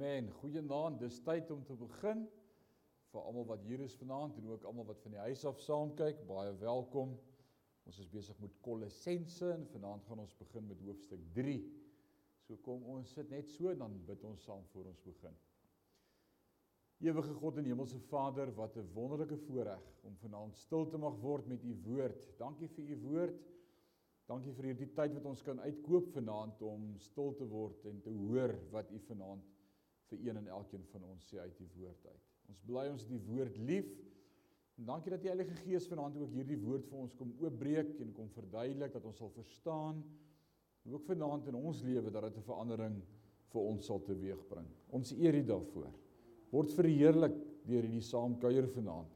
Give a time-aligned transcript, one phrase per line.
[0.00, 0.30] Amen.
[0.32, 0.96] Goeienaand.
[0.96, 2.22] Dis tyd om te begin.
[3.12, 5.90] Vir almal wat hier is vanaand en ook almal wat van die huis af saam
[5.98, 7.12] kyk, baie welkom.
[7.84, 11.58] Ons is besig met Kolossense en vanaand gaan ons begin met hoofstuk 3.
[12.46, 15.36] So kom ons sit net so dan bid ons saam voor ons begin.
[17.04, 21.46] Ewige God en Hemelse Vader, wat 'n wonderlike voorreg om vanaand stil te mag word
[21.46, 22.38] met U woord.
[22.38, 23.46] Dankie vir U woord.
[24.32, 28.10] Dankie vir hierdie tyd wat ons kan uitkoop vanaand om stil te word en te
[28.10, 29.59] hoor wat U vanaand
[30.10, 32.24] vir een en elkeen van ons sê uit die woord uit.
[32.50, 33.90] Ons bly ons die woord lief.
[34.80, 38.14] En dankie dat die Heilige Gees vanaand ook hierdie woord vir ons kom oopbreek en
[38.16, 40.00] kom verduidelik dat ons sal verstaan.
[40.86, 42.96] En ook vanaand in ons lewe dat dit 'n verandering
[43.52, 44.66] vir ons sal teweegbring.
[44.90, 45.92] Ons eer U daarvoor.
[46.50, 49.12] Word verheerlik deur hierdie saamkuier vanaand.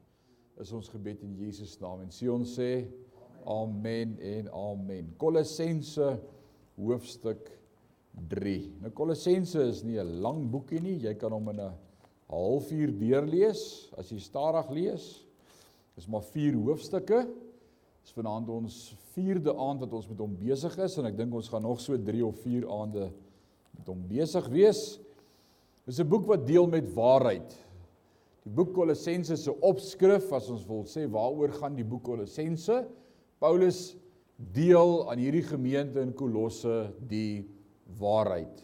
[0.59, 2.87] Is ons gebed in Jesus naam en sê ons sê
[3.45, 5.13] amen en amen.
[5.17, 6.19] Kolossense
[6.75, 7.64] hoofstuk 3.
[8.15, 10.99] Nou Kolossense is nie 'n lang boekie nie.
[10.99, 11.73] Jy kan hom in 'n
[12.29, 15.25] halfuur deurlees as jy stadig lees.
[15.95, 17.27] Dis maar 4 hoofstukke.
[18.03, 21.49] Dis vanaand ons 4de aand wat ons met hom besig is en ek dink ons
[21.49, 23.11] gaan nog so 3 of 4 aande
[23.77, 24.99] met hom besig wees.
[25.85, 27.55] Dis 'n boek wat deel met waarheid.
[28.43, 32.85] Die boek Kolossense se opskrif as ons wil sê waaroor gaan die boek Kolossense?
[33.39, 33.95] Paulus
[34.37, 37.45] deel aan hierdie gemeente in Kolosse die
[37.99, 38.63] waarheid.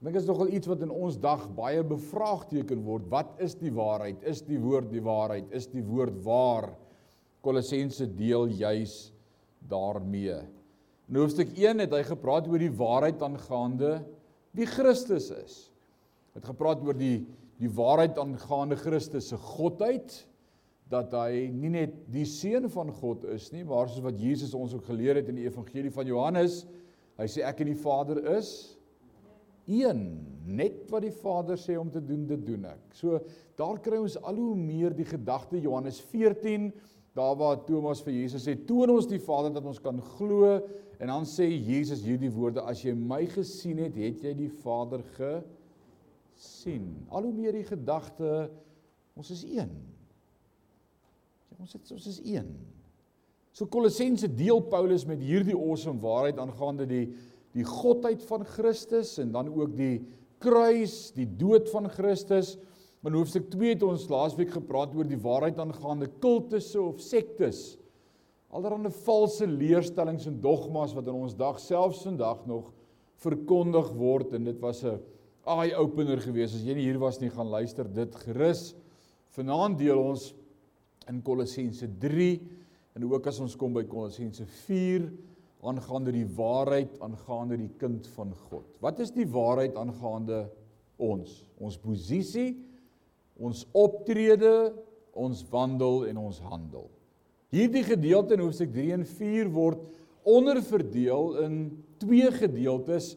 [0.00, 3.08] Ek dink is nogal iets wat in ons dag baie bevraagteken word.
[3.12, 4.22] Wat is die waarheid?
[4.24, 5.50] Is die woord die waarheid?
[5.52, 6.70] Is die woord waar?
[7.44, 9.10] Kolossense deel juis
[9.68, 10.38] daarmee.
[11.10, 13.98] In hoofstuk 1 het hy gepraat oor die waarheid aangaande
[14.56, 15.54] wie Christus is.
[16.36, 17.26] Het gepraat oor die
[17.60, 20.14] die waarheid aangaande Christus se godheid
[20.90, 24.72] dat hy nie net die seun van God is nie, maar soos wat Jesus ons
[24.74, 26.62] ook geleer het in die evangelie van Johannes,
[27.20, 28.50] Hy sê ek en die Vader is
[29.68, 30.00] een.
[30.48, 32.94] Net wat die Vader sê om te doen, dit doen ek.
[32.96, 33.20] So
[33.60, 36.70] daar kry ons al hoe meer die gedagte Johannes 14
[37.16, 40.54] daar waar Thomas vir Jesus sê toon ons die Vader dat ons kan glo
[41.00, 45.02] en dan sê Jesus hierdie woorde as jy my gesien het, het jy die Vader
[45.18, 46.86] gesien.
[47.10, 48.50] Al hoe meer die gedagte
[49.18, 49.72] ons is een.
[51.50, 52.52] Ja, ons het ons is een.
[53.52, 57.04] So Kolossense deel Paulus met hierdie awesome waarheid aangaande die
[57.50, 59.96] die godheid van Christus en dan ook die
[60.38, 62.54] kruis, die dood van Christus.
[63.02, 67.74] In hoofstuk 2 het ons laasweek gepraat oor die waarheid aangaande kultusse of sektes.
[68.54, 72.70] Allerhande valse leerstellings en dogmas wat in ons dag selfs vandag nog
[73.20, 75.00] verkondig word en dit was 'n
[75.46, 76.54] eye opener geweest.
[76.54, 78.74] As jy nie hier was nie, gaan luister dit gerus.
[79.34, 80.34] Vanaand deel ons
[81.08, 81.86] in Kolossense
[82.96, 85.06] En ook as ons kom by Kolossense 4
[85.60, 88.66] aangaande die waarheid aangaande die kind van God.
[88.80, 90.46] Wat is die waarheid aangaande
[91.00, 91.42] ons?
[91.60, 92.54] Ons posisie,
[93.40, 94.72] ons optrede,
[95.12, 96.88] ons wandel en ons handel.
[97.50, 99.82] Hierdie gedeelte in hoofstuk 3 en 4 word
[100.28, 101.56] onderverdeel in
[102.00, 103.14] twee gedeeltes.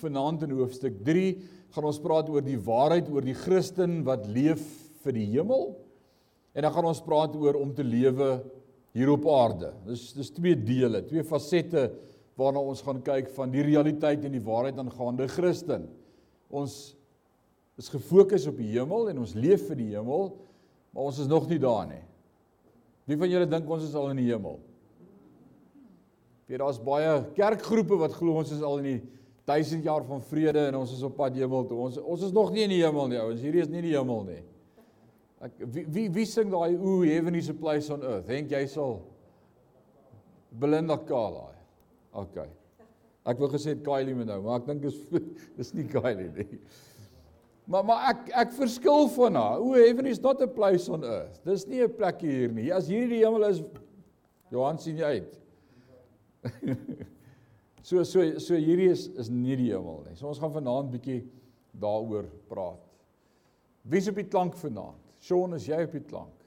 [0.00, 1.28] Vanaand in hoofstuk 3
[1.74, 4.64] gaan ons praat oor die waarheid oor die Christen wat leef
[5.04, 5.70] vir die hemel.
[6.56, 8.40] En dan gaan ons praat oor om te lewe
[8.96, 9.74] hier op aarde.
[9.84, 11.90] Dis dis twee dele, twee fasette
[12.36, 15.86] waarna ons gaan kyk van die realiteit en die waarheid aangaande Christen.
[16.52, 16.96] Ons
[17.80, 20.30] is gefokus op die hemel en ons leef vir die hemel,
[20.92, 22.02] maar ons is nog nie daar nie.
[23.06, 24.58] Wie van julle dink ons is al in die hemel?
[26.46, 28.98] Weet daar's baie kerkgroepe wat glo ons is al in die
[29.46, 31.78] 1000 jaar van vrede en ons is op pad hemel toe.
[31.88, 33.42] Ons ons is nog nie in die hemel nie, ouens.
[33.44, 34.42] Hierdie is nie die hemel nie.
[35.44, 38.28] Ek wie wie, wie sing daai o heaven is a place on earth?
[38.28, 39.02] Dink jy sal
[40.56, 41.60] Belinda Carlisle.
[42.16, 42.38] OK.
[43.26, 45.00] Ek wou gesê Kylie Minogue, maar ek dink dis
[45.58, 46.60] dis nie Kylie nie.
[47.68, 49.60] Maar maar ek ek verskil van haar.
[49.60, 51.42] O heaven is not a place on earth.
[51.44, 52.70] Dis nie 'n plek hier nie.
[52.72, 53.62] As hierdie die hemel is,
[54.54, 55.40] Johan sien jy uit.
[57.88, 60.14] so so so hierdie is is nie die hemel nie.
[60.16, 61.24] So ons gaan vanaand bietjie
[61.76, 62.80] daaroor praat.
[63.84, 65.05] Wie is op die klank vanaand?
[65.26, 66.42] Sean, is jy op die klank?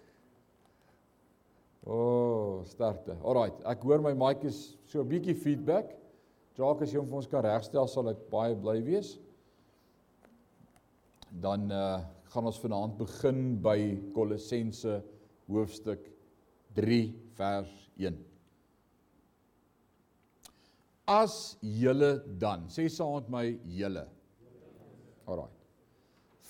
[1.83, 3.17] O, oh, sterkte.
[3.27, 5.97] Alraight, ek hoor my is so 'n bietjie feedback.
[6.55, 9.17] Jacques, as jy hom vir ons kan regstel, sal ek baie bly wees.
[11.31, 14.99] Dan uh gaan ons vanaand begin by Kolossense
[15.47, 16.03] hoofstuk
[16.77, 18.19] 3 vers 1.
[21.09, 24.05] As julle dan, sê saam met my julle.
[25.25, 25.57] Alraight.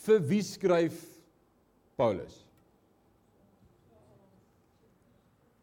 [0.03, 0.99] Vir wie skryf
[1.99, 2.41] Paulus.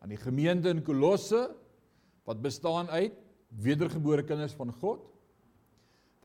[0.04, 1.48] Aan die gemeente in Kolosse
[2.28, 3.16] wat bestaan uit
[3.62, 5.04] wedergebore kinders van God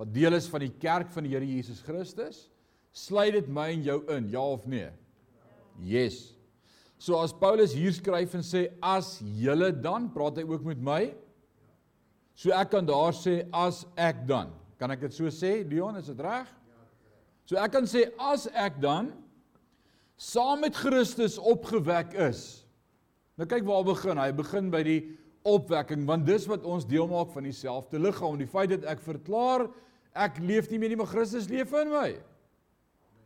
[0.01, 2.47] wat deel is van die kerk van die Here Jesus Christus
[2.91, 4.89] Sluit dit my en jou in, ja of nee?
[5.79, 6.33] Yes.
[6.99, 11.01] So as Paulus hier skryf en sê as julle dan, praat hy ook met my?
[12.35, 14.51] So ek kan daar sê as ek dan.
[14.81, 16.49] Kan ek dit so sê, Leon, is dit reg?
[17.47, 19.09] So ek kan sê as ek dan
[20.21, 22.62] saam met Christus opgewek is.
[23.39, 24.29] Nou kyk waar begin hy?
[24.38, 25.00] Begin by die
[25.47, 28.38] opwekking want dis wat ons deel maak van dieselfde liggaam.
[28.38, 29.65] Die feit dat ek verklaar
[30.12, 32.09] ek leef nie meer nie, maar Christus leef in my.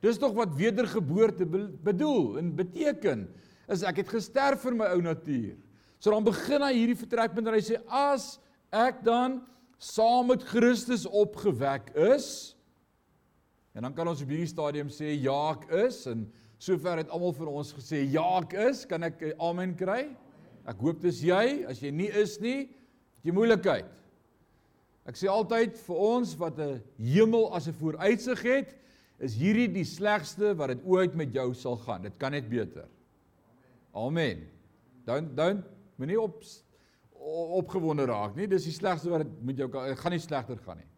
[0.06, 3.25] Dis tog wat wedergeboorte bedoel en beteken
[3.74, 5.57] is ek het gesterf vir my ou natuur.
[6.00, 8.36] So dan begin hy hierdie vertrekpunt en hy sê as
[8.75, 9.42] ek dan
[9.81, 12.53] saam met Christus opgewek is
[13.75, 16.24] en dan kan ons op hierdie stadium sê ja ek is en
[16.62, 20.07] Sover het almal vir ons gesê ja ek is, kan ek amen kry?
[20.66, 22.66] Ek hoop dis jy, as jy nie is nie,
[23.18, 23.90] het jy moeilikheid.
[25.06, 28.75] Ek sê altyd vir ons wat 'n hemel as 'n vooruitsig het,
[29.19, 32.02] is hierdie die slegste wat dit ooit met jou sal gaan.
[32.02, 32.88] Dit kan net beter.
[33.94, 34.48] Amen.
[35.06, 35.63] Dan dan
[35.98, 36.44] moenie op
[37.60, 38.48] opgewonde raak nie.
[38.48, 40.90] Dis die slegste wat dit met jou kan gaan nie slegter gaan nie.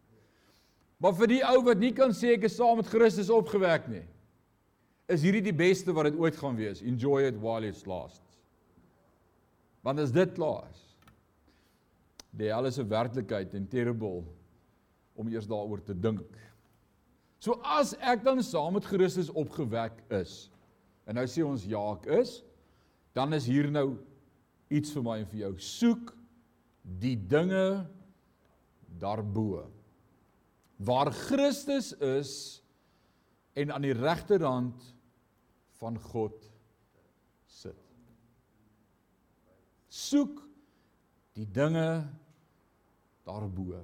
[0.98, 4.06] Maar vir die ou wat nie kan sê ek is saam met Christus opgewek nie
[5.08, 6.82] is hierdie die beste wat dit ooit gaan wees.
[6.84, 8.20] Enjoy it while it lasts.
[9.86, 10.82] Want as dit klaar is,
[12.38, 14.24] die hel is 'n werklikheid en terrible
[15.16, 16.36] om eers daaroor te dink.
[17.40, 20.50] So as ek dan saam met Christus opgewek is,
[21.06, 22.42] en nou sê ons ja, ek is,
[23.14, 23.96] dan is hier nou
[24.70, 25.52] iets vir my en vir jou.
[25.58, 26.12] Soek
[27.00, 27.86] die dinge
[29.00, 29.64] daarbo.
[30.76, 32.62] Waar Christus is
[33.54, 34.94] en aan die regterhand
[35.78, 36.46] van God
[37.48, 37.78] sit.
[39.88, 40.42] Soek
[41.38, 42.04] die dinge
[43.28, 43.78] daarbo.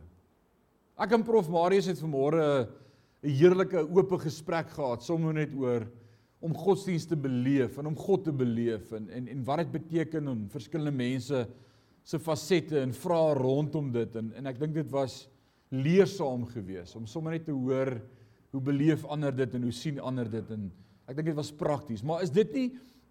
[1.01, 2.69] Ek en Prof Marius het vanmôre
[3.25, 5.87] 'n heerlike oop gesprek gehad sommer net oor
[6.45, 10.29] om godsdienst te beleef en om God te beleef en en en wat dit beteken
[10.29, 11.47] om verskillende mense
[12.05, 15.29] se fasette en vrae rondom dit en en ek dink dit was
[15.71, 17.97] leersaam geweest om sommer net te hoor
[18.53, 20.69] hoe beleef ander dit en hoe sien ander dit en
[21.09, 22.69] Ek dink dit was prakties, maar is dit nie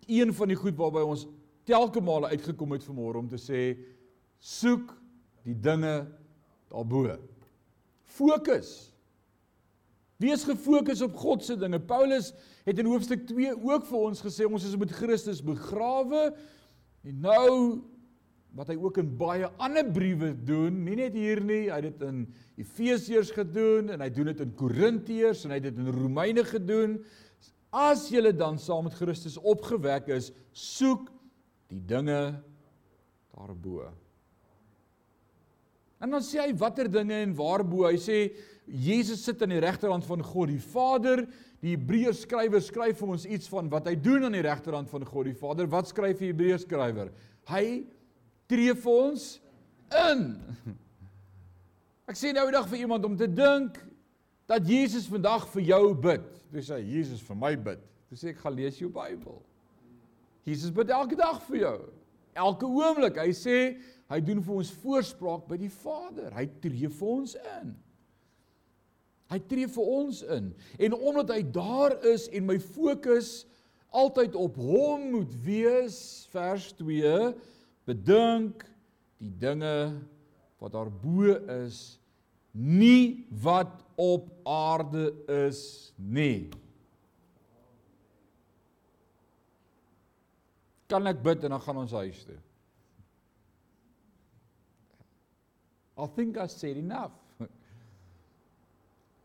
[0.10, 1.28] een van die goed waarby ons
[1.68, 3.62] telke male uitgekom het vanmôre om te sê
[4.44, 4.92] soek
[5.48, 6.04] die dinge
[6.72, 7.16] daarbo.
[8.18, 8.94] Fokus.
[10.22, 11.80] Wees gefokus op God se dinge.
[11.80, 12.32] Paulus
[12.68, 16.30] het in hoofstuk 2 ook vir ons gesê ons is met Christus begrawe
[17.04, 17.54] en nou
[18.54, 22.04] wat hy ook in baie ander briewe doen, nie net hier nie, hy het dit
[22.06, 22.20] in
[22.62, 27.00] Efesiërs gedoen en hy doen dit in Korintiërs en hy het dit in Romeine gedoen.
[27.74, 31.08] As julle dan saam met Christus opgewek is, soek
[31.74, 32.36] die dinge
[33.34, 33.88] daarbo.
[36.04, 37.88] En dan sê hy watter dinge en waarbo?
[37.88, 38.20] Hy sê
[38.68, 41.24] Jesus sit aan die regterhand van God die Vader.
[41.64, 45.08] Die Hebreërs skrywer skryf vir ons iets van wat hy doen aan die regterhand van
[45.08, 45.70] God die Vader.
[45.72, 47.10] Wat skryf die Hebreërs skrywer?
[47.50, 47.66] Hy
[48.52, 49.28] tree vir ons
[50.12, 50.28] in.
[52.12, 53.80] Ek sê nou eendag vir iemand om te dink
[54.50, 56.26] dat Jesus vandag vir jou bid.
[56.52, 57.82] Toe sê Jesus vir my bid.
[58.10, 59.40] Toe sê ek gaan lees jou Bybel.
[60.48, 61.78] Jesus bid elke dag vir jou.
[62.36, 63.18] Elke oomblik.
[63.22, 63.58] Hy sê
[64.12, 66.34] hy doen vir ons voorspraak by die Vader.
[66.36, 67.74] Hy tree vir ons in.
[69.32, 70.52] Hy tree vir ons in.
[70.78, 73.44] En omdat hy daar is en my fokus
[73.94, 75.98] altyd op hom moet wees,
[76.34, 77.32] vers 2,
[77.88, 78.66] bedink
[79.22, 79.94] die dinge
[80.62, 81.34] wat daarbo
[81.64, 82.00] is
[82.54, 85.12] nie wat op aarde
[85.48, 86.50] is nie.
[90.92, 92.40] Kan ek bid en dan gaan ons huis toe.
[95.98, 97.14] I think I said enough.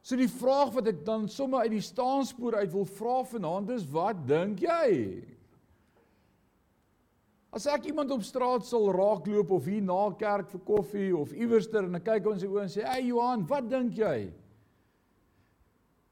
[0.08, 3.82] So die vraag wat ek dan sommer uit die staanspoor uit wil vra vanaand is
[3.92, 5.20] wat dink jy?
[7.52, 11.84] As ek iemand op straat sal raakloop of hier na kerk vir koffie of iewerster
[11.84, 14.32] en ek kyk ons in die oë en sê, "Ey Johan, wat dink jy?"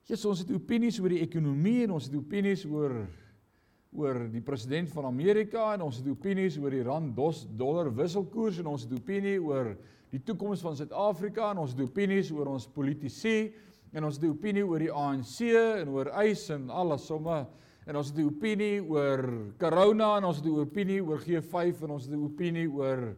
[0.07, 2.93] Ja, ons het opinies oor die ekonomie en ons het opinies oor
[3.97, 8.61] oor die president van Amerika en ons het opinies oor die rand dos dollar wisselkoers
[8.61, 9.73] en ons het opinie oor
[10.13, 13.49] die toekoms van Suid-Afrika en ons het opinies oor ons politici
[13.97, 17.49] en ons het opinie oor die ANC en oor eis en alles sommer
[17.87, 19.25] en ons het 'n opinie oor
[19.59, 23.17] corona en ons het 'n opinie oor G5 en ons het 'n opinie oor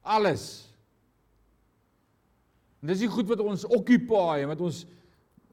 [0.00, 0.72] alles.
[2.80, 4.86] En dis die goed wat ons occupy en wat ons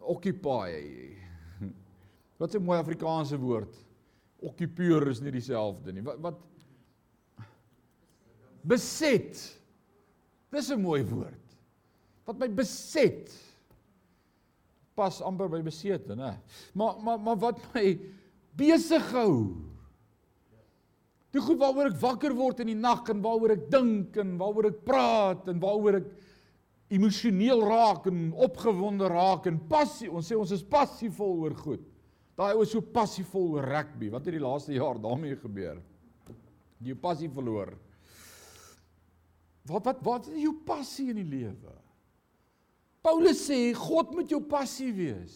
[0.07, 0.71] occupy.
[2.37, 3.75] Wat 'n mooi Afrikaanse woord.
[4.39, 6.03] Occupeer is nie dieselfde nie.
[6.05, 6.39] Wat wat
[8.61, 9.59] beset.
[10.51, 11.57] Dis 'n mooi woord.
[12.25, 13.47] Wat my beset.
[14.97, 16.33] pas amper by besete, né?
[16.73, 17.93] Maar maar maar wat my
[18.57, 19.33] besig hou.
[21.35, 24.71] Die goed waaroor ek wakker word in die nag en waaroor ek dink en waaroor
[24.71, 26.07] ek praat en waaroor ek
[26.93, 30.09] emosioneel raak en opgewonde raak en passie.
[30.11, 31.83] Ons sê ons is passievol oor goed.
[32.37, 34.11] Daai ou is so passievol oor rugby.
[34.13, 35.81] Wat het die laaste jaar daarmee gebeur?
[36.85, 37.73] Jy passie verloor.
[39.67, 41.73] Wat wat wat is jou passie in die lewe?
[43.03, 45.35] Paulus sê God moet jou passie wees.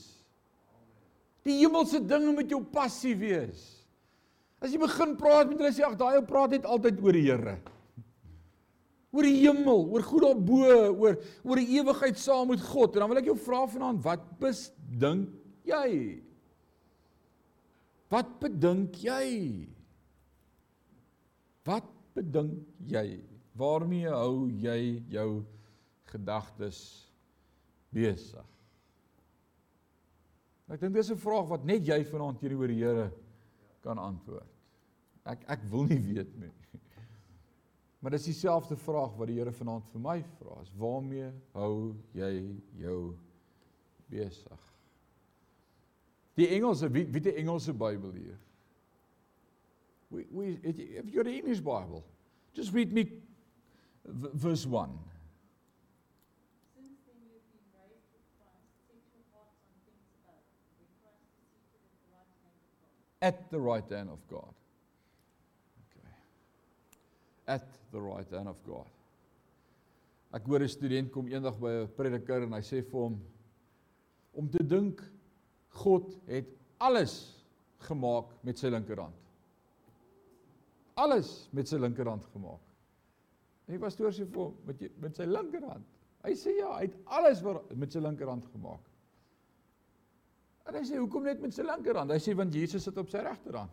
[1.47, 3.63] Die hemelse dinge moet jou passie wees.
[4.61, 7.25] As jy begin praat met hulle sê ag daai ou praat net altyd oor die
[7.25, 7.57] Here.
[9.11, 10.59] Oor die hemel, oor goed daarbo,
[10.95, 12.95] oor oor die ewigheid saam met God.
[12.95, 15.33] En dan wil ek jou vra vanaand, wat bedink
[15.67, 16.21] jy?
[18.11, 19.27] Wat bedink jy?
[21.67, 23.19] Wat bedink jy?
[23.59, 25.43] Waarmee hou jy jou
[26.11, 26.79] gedagtes
[27.91, 28.47] besig?
[30.71, 33.11] Ek dink dis 'n vraag wat net jy vanaand teenoor die Here
[33.83, 34.47] kan antwoord.
[35.25, 36.60] Ek ek wil nie weet nie.
[38.01, 40.55] Maar dis dieselfde vraag wat die Here vanaand vir my vra.
[40.81, 42.31] Waarmee hou jy
[42.81, 42.99] jou
[44.09, 44.63] besig?
[46.39, 48.39] Die Engelse wie wie die Engelse Bybel hier?
[50.09, 52.01] We we if you're the English Bible,
[52.53, 53.05] just read me
[54.33, 54.89] verse 1.
[63.21, 64.53] at the right hand of God.
[67.47, 68.87] At the right hand of God.
[70.31, 73.19] Ek hoor 'n student kom eendag by 'n prediker en hy sê vir hom
[74.33, 75.01] om te dink
[75.69, 76.47] God het
[76.79, 77.35] alles
[77.79, 79.15] gemaak met sy linkerhand.
[80.95, 82.61] Alles met sy linkerhand gemaak.
[83.67, 85.85] En die pastoor sê vir hom met met sy linkerhand.
[86.23, 87.41] Hy sê ja, hy het alles
[87.75, 88.87] met sy linkerhand gemaak.
[90.69, 92.13] En hy sê hoekom net met sy linkerhand?
[92.13, 93.71] Hy sê want Jesus sit op sy regterhand.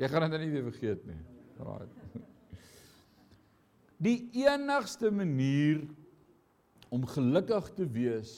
[0.00, 1.18] Jy gaan dit nie weer vergeet nie.
[1.60, 2.04] Right.
[4.06, 5.82] Die enigste manier
[6.88, 8.32] om gelukkig te wees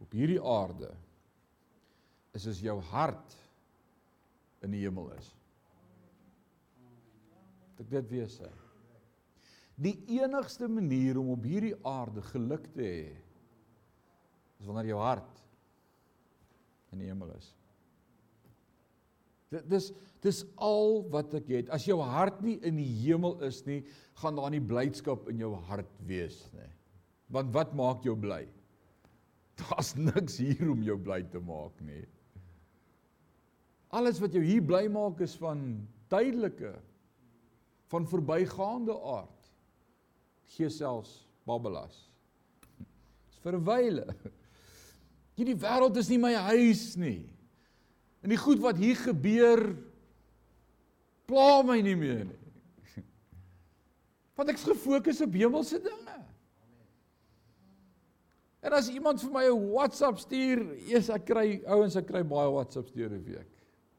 [0.00, 0.88] op hierdie aarde
[2.38, 3.36] is as jou hart
[4.64, 5.28] in die hemel is.
[7.78, 8.50] Dit dit wees hy.
[9.78, 13.04] Die enigste manier om op hierdie aarde geluk te hê
[14.58, 15.44] is wanneer jou hart
[16.96, 17.52] in die hemel is.
[19.52, 19.92] Dit dis
[20.24, 21.70] dis al wat ek het.
[21.74, 23.82] As jou hart nie in die hemel is nie,
[24.18, 26.70] gaan daar nie blydskap in jou hart wees nie.
[27.34, 28.46] Want wat maak jou bly?
[29.58, 32.04] Daar's niks hier om jou bly te maak nie.
[33.94, 35.62] Alles wat jou hier bly maak is van
[36.12, 36.74] tydelike
[37.88, 39.52] van verbygaande aard.
[40.56, 41.96] Gee selfs babbelas.
[43.28, 44.06] Dis vir 'n wyle.
[45.38, 47.28] Hierdie wêreld is nie my huis nie.
[48.22, 49.76] En die goed wat hier gebeur
[51.28, 53.04] pla my nie meer nie.
[54.38, 56.16] Want ek's gefokus op hemelse dinge.
[58.62, 62.50] En as iemand vir my 'n WhatsApp stuur, eers ek kry ouens ek kry baie
[62.50, 63.50] WhatsApps deur die week.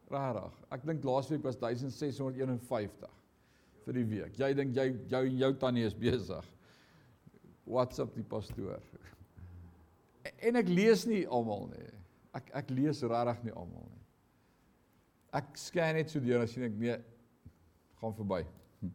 [0.09, 0.53] Rarig.
[0.71, 3.09] Ek dink laasweek was 1651
[3.85, 4.39] vir die week.
[4.39, 6.45] Jy dink jy jou jou tannie is besig.
[7.65, 8.81] WhatsApp die pastoor
[10.37, 11.87] en ek lees nie almal nie.
[12.37, 14.03] Ek ek lees regtig nie almal nie.
[15.39, 16.97] Ek scan net so deur as jy dink nee
[17.99, 18.43] gaan verby.
[18.79, 18.91] Hm.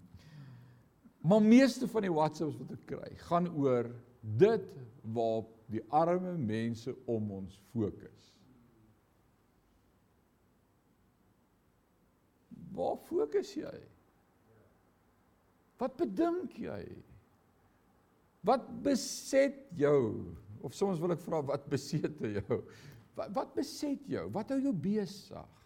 [1.28, 3.90] Maar meeste van die WhatsApps wat ek kry, gaan oor
[4.24, 4.68] dit
[5.14, 8.30] waarop die arme mense om ons fokus.
[12.74, 13.74] Waar fokus jy?
[15.78, 16.82] Wat bedink jy?
[18.44, 20.24] Wat beset jou?
[20.64, 22.60] Of soms wil ek vra wat beset jou?
[23.14, 24.26] Wat wat beset jou?
[24.34, 25.63] Wat hou jou besig?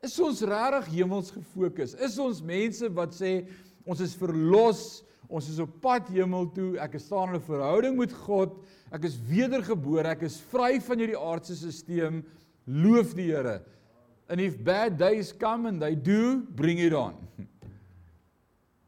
[0.00, 1.92] Is ons regtig hemels gefokus?
[2.00, 3.42] Is ons mense wat sê
[3.84, 7.96] ons is verlos, ons is op pad hemel toe, ek is staan in 'n verhouding
[7.96, 8.56] met God,
[8.92, 12.22] ek is wedergebore, ek is vry van hierdie aardse stelsel,
[12.66, 13.62] loof die Here.
[14.28, 17.14] And if bad days come and they do, bring it on.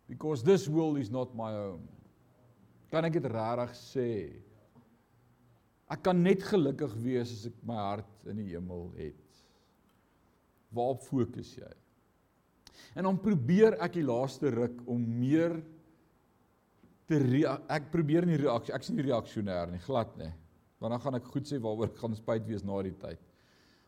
[0.08, 1.88] Because this world is not my home.
[2.90, 4.10] Kan ek dit regtig sê?
[5.90, 9.31] Ek kan net gelukkig wees as ek my hart in die hemel het.
[10.72, 11.70] Waarop fokus jy?
[12.96, 15.58] En dan probeer ek die laaste ruk om meer
[17.08, 17.18] te
[17.68, 20.30] ek probeer nie reaksie ek's nie reaksionêr nie glad nie.
[20.80, 23.20] Want dan gaan ek goed sê waaroor ek gaan spyt wees na die tyd.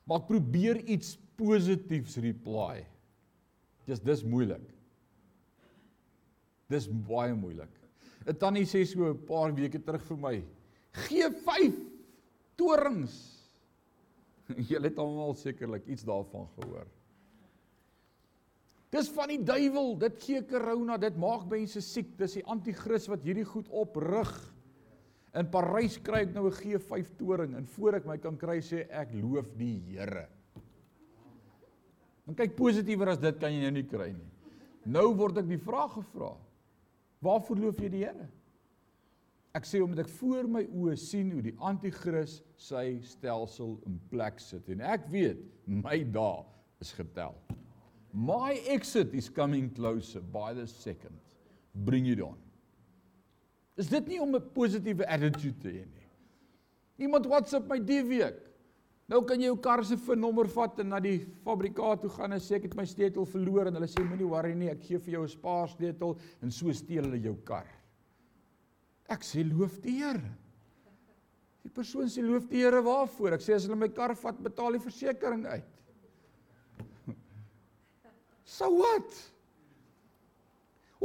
[0.04, 2.84] Maar ek probeer iets positiefs reply.
[3.88, 4.64] Dis dis moeilik.
[6.70, 7.72] Dis baie moeilik.
[8.24, 10.44] 'n tannie sê so 'n paar weke terug vir my,
[10.92, 11.74] gee 5
[12.56, 13.33] torings.
[14.70, 16.88] Julle het almal sekerlik iets daarvan gehoor.
[18.94, 23.24] Dis van die duiwel, dit gee corona, dit maak mense siek, dis die anti-kris wat
[23.26, 24.30] hierdie goed oprig.
[25.34, 28.86] In Parys kry ek nou 'n G5 toring en voor ek my kan kry sê
[28.90, 30.28] ek loof die Here.
[32.24, 34.30] Dan kyk positiewer as dit kan jy nou nie kry nie.
[34.86, 36.36] Nou word ek die vraag gevra.
[37.20, 38.28] Waarvoor loof jy die Here?
[39.54, 44.40] Ek sê omdat ek voor my oë sien hoe die anti-kris sy stelsel in plek
[44.42, 46.42] sit en ek weet my dae
[46.82, 47.36] is getel.
[48.14, 51.18] My exit is coming closer by the second.
[51.86, 52.38] Bring it on.
[53.78, 56.08] Is dit nie om 'n positiewe attitude te hê nie?
[56.98, 58.38] Iemand WhatsApp my die week.
[59.08, 62.40] Nou kan jy jou kar se VIN-nommer vat en na die fabrikaat toe gaan en
[62.40, 65.12] sê ek het my sleutel verloor en hulle sê moenie worry nie, ek gee vir
[65.12, 67.66] jou 'n spaarsleutel en so steel hulle jou kar.
[69.12, 70.32] Ek sê loof die Here.
[71.64, 73.36] Die persoon sê loof die Here waarvoor?
[73.36, 75.70] Ek sê as hulle my kar vat, betaal die versekerings uit.
[78.54, 79.08] So what?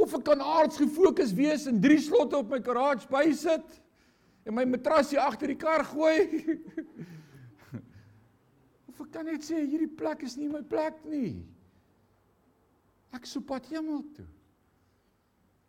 [0.00, 3.80] Of ek kan aards gefokus wees en drie slotte op my garage bysit
[4.46, 6.28] en my matrasie agter die kar gooi.
[8.88, 11.40] of ek kan net sê hierdie plek is nie my plek nie.
[13.16, 14.28] Ek sou pad hemel toe.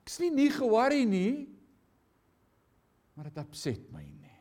[0.05, 1.33] Ek's nie nie ge-worry nie.
[3.21, 4.37] Maar dit opset my nie.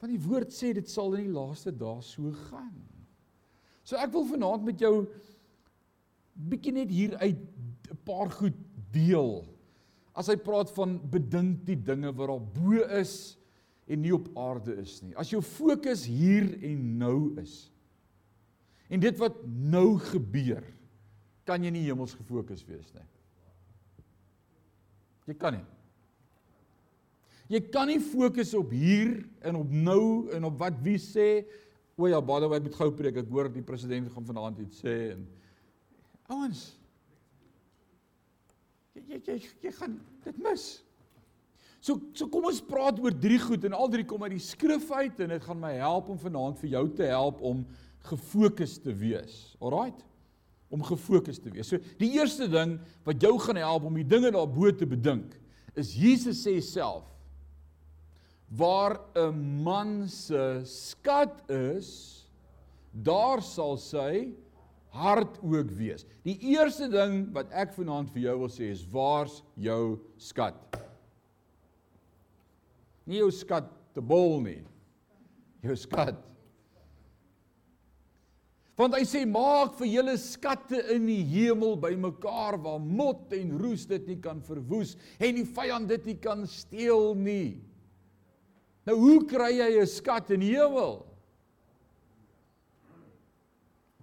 [0.00, 2.78] Want die woord sê dit sal in die laaste dae so gaan.
[3.84, 5.02] So ek wil vanaand met jou
[6.48, 7.42] bietjie net hier uit
[7.92, 8.56] 'n paar goed
[8.88, 9.44] deel.
[10.16, 13.36] As hy praat van bedink die dinge wat daar bo is
[13.86, 15.12] en nie op aarde is nie.
[15.14, 17.70] As jou fokus hier en nou is.
[18.88, 20.64] En dit wat nou gebeur,
[21.44, 23.08] kan jy nie hemels gefokus wees nie.
[25.26, 25.75] Jy kan nie.
[27.48, 31.44] Jy kan nie fokus op hier en op nou en op wat wie sê,
[31.96, 33.20] o ja, by the way, ek moet gou preek.
[33.22, 35.26] Ek hoor die president gaan vanaand iets sê en
[36.32, 36.72] Ouens.
[38.96, 39.94] Jy jy jy, jy gaan
[40.24, 40.64] dit mis.
[41.78, 44.88] So so kom ons praat oor drie goed en al drie kom uit die skrif
[44.90, 47.62] uit en dit gaan my help om vanaand vir jou te help om
[48.08, 49.54] gefokus te wees.
[49.60, 50.02] Alraight?
[50.74, 51.70] Om gefokus te wees.
[51.70, 55.36] So die eerste ding wat jou gaan help om die dinge daarbo te bedink
[55.78, 57.06] is Jesus sê self
[58.48, 62.28] waar 'n man se skat is
[62.92, 64.32] daar sal sy
[64.88, 66.06] hart ook wees.
[66.24, 70.56] Die eerste ding wat ek vanaand vir jou wil sê is waar's jou skat?
[73.06, 74.62] Nie jou skat te bol nie.
[75.62, 76.16] Jou skat.
[78.76, 83.86] Want hy sê maak vir julle skatte in die hemel bymekaar waar mot en roes
[83.88, 87.56] dit nie kan verwoes en die vyand dit nie kan steel nie.
[88.86, 91.04] Nou hoe kry jy 'n skat in die hemel?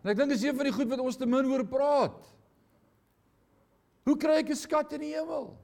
[0.03, 2.19] En ek dink dis een van die goed wat ons te min oor praat.
[4.03, 5.55] Hoe kry ek 'n skat in die hemel?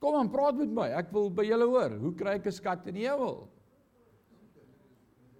[0.00, 0.88] Kom aan, praat met my.
[0.88, 1.90] Ek wil by julle hoor.
[1.90, 3.48] Hoe kry ek 'n skat in die hemel?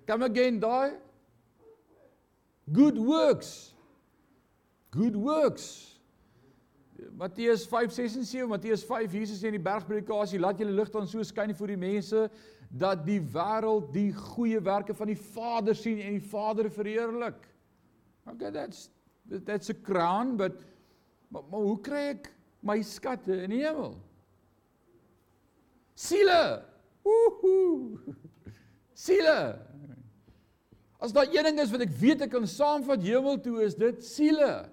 [0.06, 1.00] Come again, daai.
[2.70, 3.74] Good works.
[4.90, 5.94] Good works.
[7.16, 11.06] Matteus 5:6 en 7, Matteus 5 Jesus sê in die bergpredikasie, laat julle lig dan
[11.06, 12.30] so skyn voor die mense
[12.74, 17.38] dat die wêreld die goeie werke van die Vader sien en die Vader verheerlik.
[18.26, 18.88] Okay, that's
[19.46, 20.58] that's a crown, but
[21.28, 22.30] maar, maar hoe kry ek
[22.64, 23.94] my skatte in die hemel?
[25.94, 26.64] Siele.
[27.06, 28.00] Ooh.
[29.06, 29.38] Siele.
[30.98, 34.02] As daar een ding is wat ek weet ek kan saamvat hemel toe is dit
[34.06, 34.64] siele.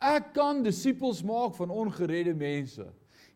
[0.00, 2.86] Ek kan disippels maak van ongeredde mense.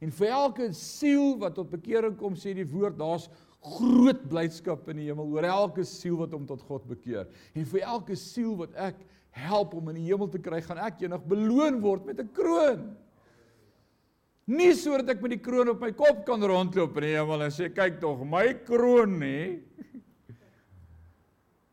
[0.00, 3.28] En vir elke siel wat tot bekering kom, sê die woord, daar's
[3.64, 7.28] groot blydskap in die hemel oor elke siel wat hom tot God bekeer.
[7.56, 9.00] En vir elke siel wat ek
[9.34, 12.94] help om in die hemel te kry, gaan ek eendag beloon word met 'n kroon.
[14.46, 17.50] Nie sodat ek met die kroon op my kop kan rondloop in die hemel en
[17.50, 19.62] sê kyk tog my kroon nie.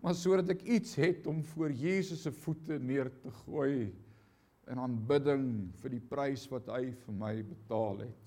[0.01, 3.91] Maar sodat ek iets het om voor Jesus se voete neer te gooi
[4.71, 5.45] in aanbidding
[5.81, 8.20] vir die prys wat hy vir my betaal het.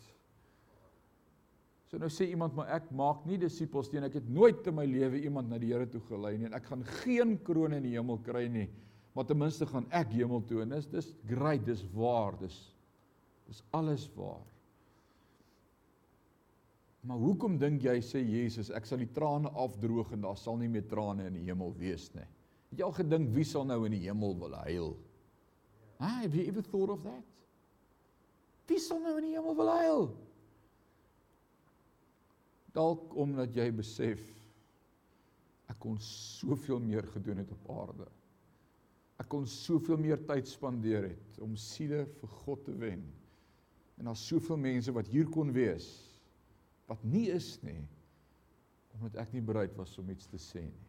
[1.94, 4.86] So nou sê iemand maar ek maak nie disippels teen ek het nooit in my
[4.90, 7.92] lewe iemand na die Here toe gelei nie en ek gaan geen kroon in die
[7.94, 8.66] hemel kry nie
[9.14, 10.64] maar ten minste gaan ek hemel toe.
[10.64, 12.56] En dis dis great dis waar dis
[13.46, 14.42] dis alles waar.
[17.04, 20.70] Maar hoekom dink jy sê Jesus ek sal die trane afdroog en daar sal nie
[20.72, 22.26] meer trane in die hemel wees nie.
[22.72, 24.94] Het jy al gedink wie sal nou in die hemel wil huil?
[26.00, 27.22] Ah, have you ever thought of that?
[28.66, 30.08] Wie sal nou in die hemel wil huil?
[32.74, 34.22] Dalk omdat jy besef
[35.70, 38.08] ek kon soveel meer gedoen het op aarde.
[39.22, 43.04] Ek kon soveel meer tyd spandeer het om siele vir God te wen.
[43.98, 45.86] En daar's soveel mense wat hier kon wees
[46.90, 47.80] wat nie is nie
[48.94, 50.84] omdat ek nie bereid was om iets te sê nie.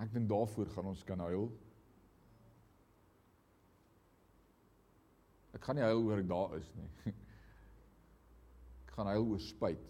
[0.00, 1.50] Ek dink daarvoor gaan ons kan huil.
[5.56, 7.12] Ek gaan nie huil oor ek daar is nie.
[8.96, 9.80] Ek gaan huil oor spyt.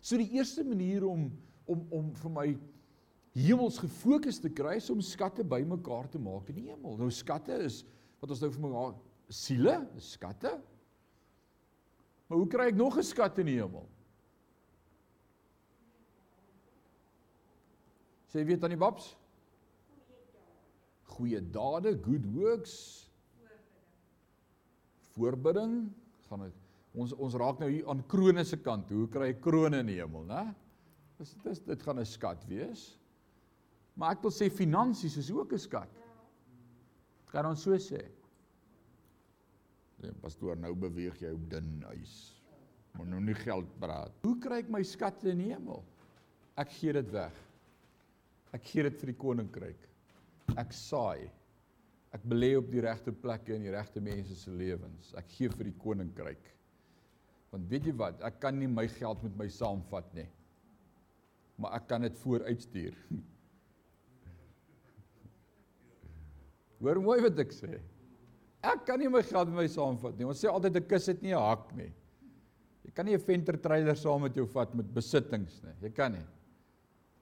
[0.00, 1.26] So die eerste manier om
[1.68, 2.44] om om vir my
[3.36, 6.94] hemels gefokus te kry is om skatte bymekaar te maak in die hemel.
[6.96, 7.82] Nou skatte is
[8.22, 8.94] wat ons nou vir mekaar
[9.28, 10.54] siele, skatte.
[12.30, 13.84] Maar hoe kry ek nog 'n skat in die hemel?
[18.32, 19.10] Sê weet aan die babs?
[21.04, 23.10] Goeie dade, good works.
[25.12, 25.92] Voorbidding.
[26.30, 26.67] Gaan dit
[26.98, 28.90] ons ons raak nou hier aan krone se kant.
[28.90, 30.44] Hoe kry ek krone in die hemel, né?
[31.18, 32.98] Dis dit dit gaan 'n skat wees.
[33.98, 35.90] Maar ek wil sê finansies is ook 'n skat.
[37.30, 38.02] Kan ons so sê?
[39.98, 42.34] Nee, pastoor, nou beweeg jy op dun ys.
[42.94, 44.12] Moet nou nie geld praat.
[44.22, 45.84] Hoe kry ek my skatte in die hemel?
[46.56, 47.34] Ek gee dit weg.
[48.52, 49.88] Ek gee dit vir die koninkryk.
[50.56, 51.30] Ek saai.
[52.14, 55.12] Ek belê op die regte plekke in die regte mense se lewens.
[55.14, 56.57] Ek gee vir die koninkryk.
[57.52, 60.28] Want weet jy wat, ek kan nie my geld met my saamvat nie.
[61.58, 62.94] Maar ek kan dit vooruitstuur.
[66.82, 67.80] Hoor mooi wat ek sê.
[68.68, 70.28] Ek kan nie my geld met my saamvat nie.
[70.28, 71.92] Ons sê altyd 'n kus het nie 'n hak nie.
[72.84, 75.74] Jy kan nie 'n venter trailer saam met jou vat met besittings nie.
[75.82, 76.26] Jy kan nie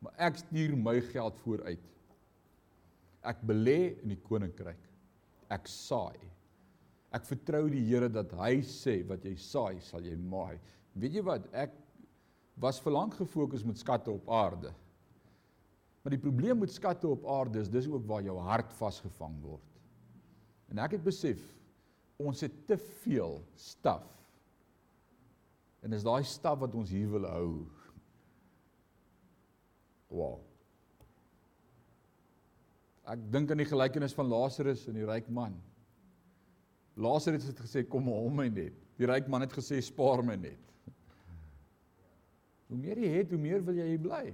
[0.06, 1.82] maar ek stuur my geld vooruit.
[3.26, 4.82] Ek belê in die koninkryk.
[5.50, 6.18] Ek saai.
[7.16, 10.58] Ek vertrou die Here dat hy sê wat jy saai, sal jy maai.
[10.96, 11.46] Weet jy wat?
[11.56, 11.72] Ek
[12.60, 14.72] was verlang gefokus met skatte op aarde.
[16.02, 19.80] Maar die probleem met skatte op aarde is dis ook waar jou hart vasgevang word.
[20.70, 21.40] En ek het besef
[22.22, 24.06] ons het te veel staf.
[25.84, 27.50] En dis daai staf wat ons hier wil hou.
[30.10, 30.36] Wow.
[33.06, 35.54] Ek dink aan die gelykenis van Lazarus en die ryk man.
[36.96, 38.76] Lazarus het gesê kom hom my net.
[38.96, 40.62] Die ryk man het gesê spaar my net.
[42.66, 44.24] Hoe meer jy het, hoe meer wil jy bly.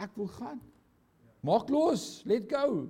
[0.00, 0.58] Ek wil gaan.
[1.46, 2.88] Maak los, let go.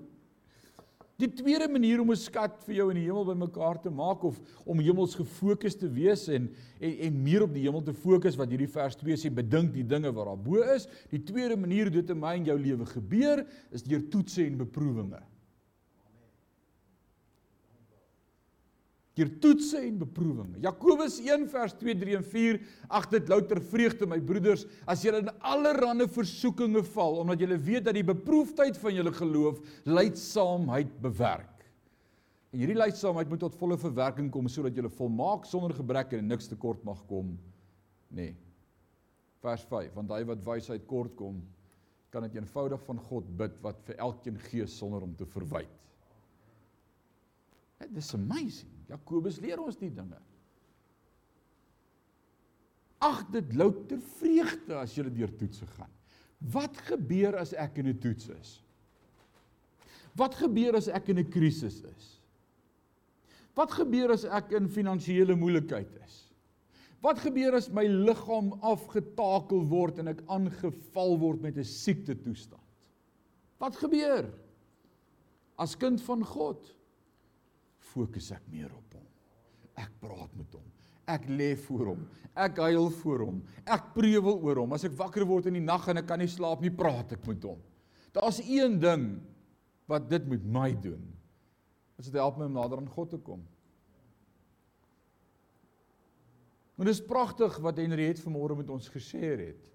[1.21, 4.41] Die tweede manier om 'n skat vir jou in die hemel bymekaar te maak of
[4.65, 6.49] om hemels gefokus te wees en,
[6.81, 9.85] en en meer op die hemel te fokus wat hierdie vers 2 sê bedink die
[9.85, 10.89] dinge wat daar bo is.
[11.11, 14.57] Die tweede manier hoe dit in my en jou lewe gebeur is deur toetse en
[14.57, 15.21] beproewinge.
[19.21, 20.59] Deur toetse en beproewinge.
[20.65, 25.23] Jakobus 1 vers 2, 3 en 4: Ag dit louter vreugde my broeders as julle
[25.23, 31.67] in allerlei versoekinge val omdat julle weet dat die beproefdheid van julle geloof lydsaamheid bewerk.
[32.51, 36.51] En hierdie lydsaamheid moet tot volle verwerking kom sodat julle volmaak sonder gebrek en niks
[36.51, 37.37] tekort mag kom.
[38.11, 38.35] Nee.
[39.45, 41.39] Vers 5: Want hy wat wysheid kort kom,
[42.11, 45.71] kan dit eenvoudig van God bid wat vir elkeen gee sonder om te verwyd.
[47.81, 48.80] Dit is amazing.
[48.91, 50.19] Jakobus leer ons die dinge.
[53.01, 55.93] Ag dit louter vreugde as jy deur toetse gaan.
[56.53, 58.51] Wat gebeur as ek in 'n toets is?
[60.17, 62.21] Wat gebeur as ek in 'n krisis is?
[63.55, 66.27] Wat gebeur as ek in finansiële moeilikheid is?
[67.01, 72.61] Wat gebeur as my liggaam afgetakel word en ek aangeval word met 'n siekte toestand?
[73.59, 74.29] Wat gebeur?
[75.57, 76.77] As kind van God
[77.93, 79.07] fokus ek meer op hom.
[79.81, 80.67] Ek praat met hom.
[81.11, 82.03] Ek lê voor hom.
[82.39, 83.41] Ek huil voor hom.
[83.67, 84.75] Ek prewel oor hom.
[84.77, 87.25] As ek wakker word in die nag en ek kan nie slaap nie, praat ek
[87.29, 87.63] met hom.
[88.15, 89.07] Daar's een ding
[89.91, 91.03] wat dit met my doen.
[92.01, 93.43] Dit help my om nader aan God te kom.
[96.81, 99.67] En dit is pragtig wat Henriet vanmôre met ons gesê het.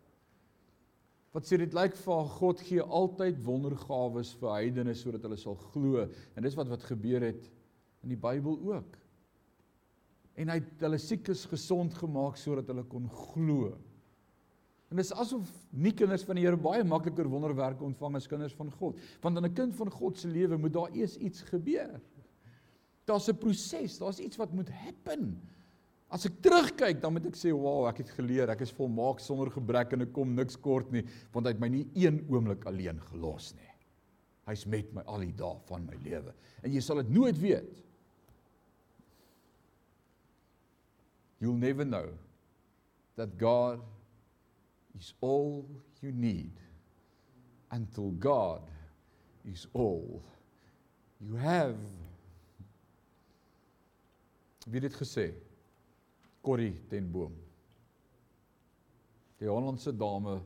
[1.35, 6.07] Wat sê dit lyk vir God gee altyd wondergawes vir heidene sodat hulle sal glo
[6.07, 7.43] en dis wat wat gebeur het
[8.05, 8.95] in die Bybel ook.
[10.35, 13.73] En hy het hulle siekes gesond gemaak sodat hulle kon glo.
[14.91, 18.69] En dis asof nie kinders van die Here baie makliker wonderwerke ontvang as kinders van
[18.77, 21.99] God, want in 'n kind van God se lewe moet daar eers iets gebeur.
[23.05, 25.41] Daar's 'n proses, daar's iets wat moet happen.
[26.09, 29.49] As ek terugkyk, dan moet ek sê, "Wow, ek het geleer, ek is volmaak sonder
[29.49, 32.99] gebrek en ek kom niks kort nie, want hy het my nie een oomblik alleen
[32.99, 33.71] gelos nie.
[34.45, 37.84] Hy's met my al die dae van my lewe." En jy sal dit nooit weet
[41.39, 42.09] you'll never know
[43.15, 43.79] that God
[44.97, 45.65] is all
[46.01, 46.51] you need
[47.71, 48.61] until God
[49.43, 50.21] is all
[51.19, 51.75] you have.
[54.65, 55.33] Wie het gesê?
[56.41, 57.33] Corrie ten Boom.
[59.37, 60.39] Die Hollandse dame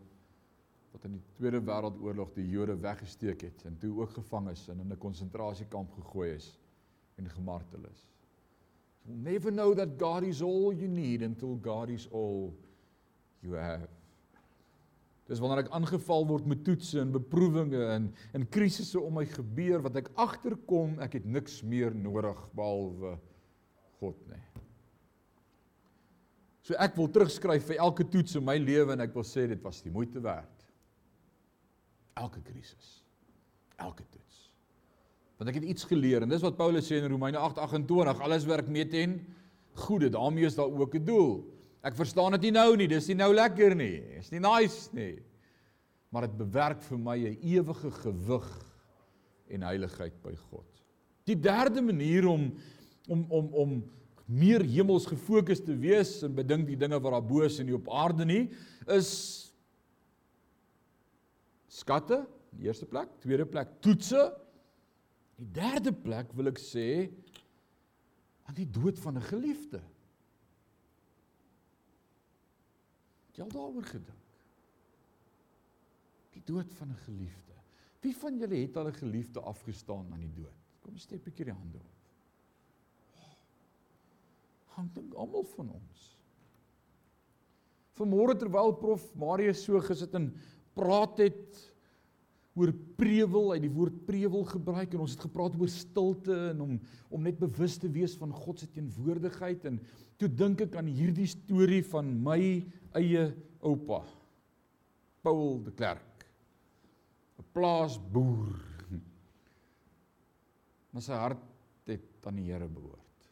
[0.92, 4.80] wat in die Tweede Wêreldoorlog die Jode weggesteek het en toe ook gevang is en
[4.80, 6.58] in 'n konsentrasiekamp gegooi is
[7.16, 8.08] en gemartel is.
[9.10, 12.54] You'll never know that God is all you need until God is all
[13.42, 13.90] you have.
[15.30, 19.82] Dis wanneer ek aangeval word met toetse en beproewinge en en krisisse om my gebeur
[19.86, 23.16] wat ek agterkom ek het niks meer nodig behalwe
[24.02, 24.42] God nie.
[26.66, 29.62] So ek wil terugskryf vir elke toets in my lewe en ek wil sê dit
[29.66, 30.66] was die moeite werd.
[32.18, 33.00] Elke krisis.
[33.78, 34.49] Elke toets.
[35.40, 38.68] Want ek het iets geleer en dis wat Paulus sê in Romeine 8:28, alles werk
[38.68, 39.22] mee ten
[39.80, 40.10] goeie.
[40.10, 41.48] daarmee is daar ook 'n doel.
[41.82, 44.02] Ek verstaan dit nie nou nie, dis nie nou lekker nie.
[44.18, 45.24] Dis nie nice nie.
[46.12, 48.66] Maar dit bewerk vir my 'n ewige gewig
[49.48, 50.68] en heiligheid by God.
[51.26, 52.54] Die derde manier om
[53.08, 53.84] om om om
[54.26, 57.76] meer hemels gefokus te wees en bedink die dinge wat daar bo is en nie
[57.76, 58.50] op aarde nie
[58.88, 59.10] is
[61.68, 62.28] skatte
[62.62, 64.28] eerste plek tweede plek toetse
[65.40, 67.08] die derde plek wil ek sê
[68.50, 69.82] aan die dood van 'n geliefde.
[73.36, 74.26] Jy al daaroor gedink?
[76.36, 77.56] Die dood van 'n geliefde.
[78.02, 80.60] Wie van julle het al 'n geliefde afgestaan aan die dood?
[80.82, 81.96] Kom steek 'n bietjie die hande op.
[84.76, 86.18] Hang dink almal van ons.
[87.96, 90.34] Vanmôre terwyl prof Marius so gesit en
[90.74, 91.69] praat het
[92.60, 96.78] oor prewel, hy die woord prewel gebruik en ons het gepraat oor stilte en om
[97.10, 99.80] om net bewus te wees van God se teenwoordigheid en
[100.22, 102.40] toe dink ek aan hierdie storie van my
[103.00, 103.24] eie
[103.66, 104.04] oupa
[105.26, 106.28] Paul de Klerk
[107.40, 108.58] 'n plaasboer.
[110.92, 111.46] Maar sy hart
[111.88, 113.30] het aan die Here behoort.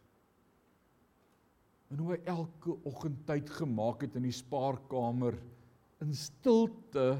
[1.91, 5.37] En hoe hy elke oggend tyd gemaak het in die spaarkamer
[6.03, 7.15] in stilte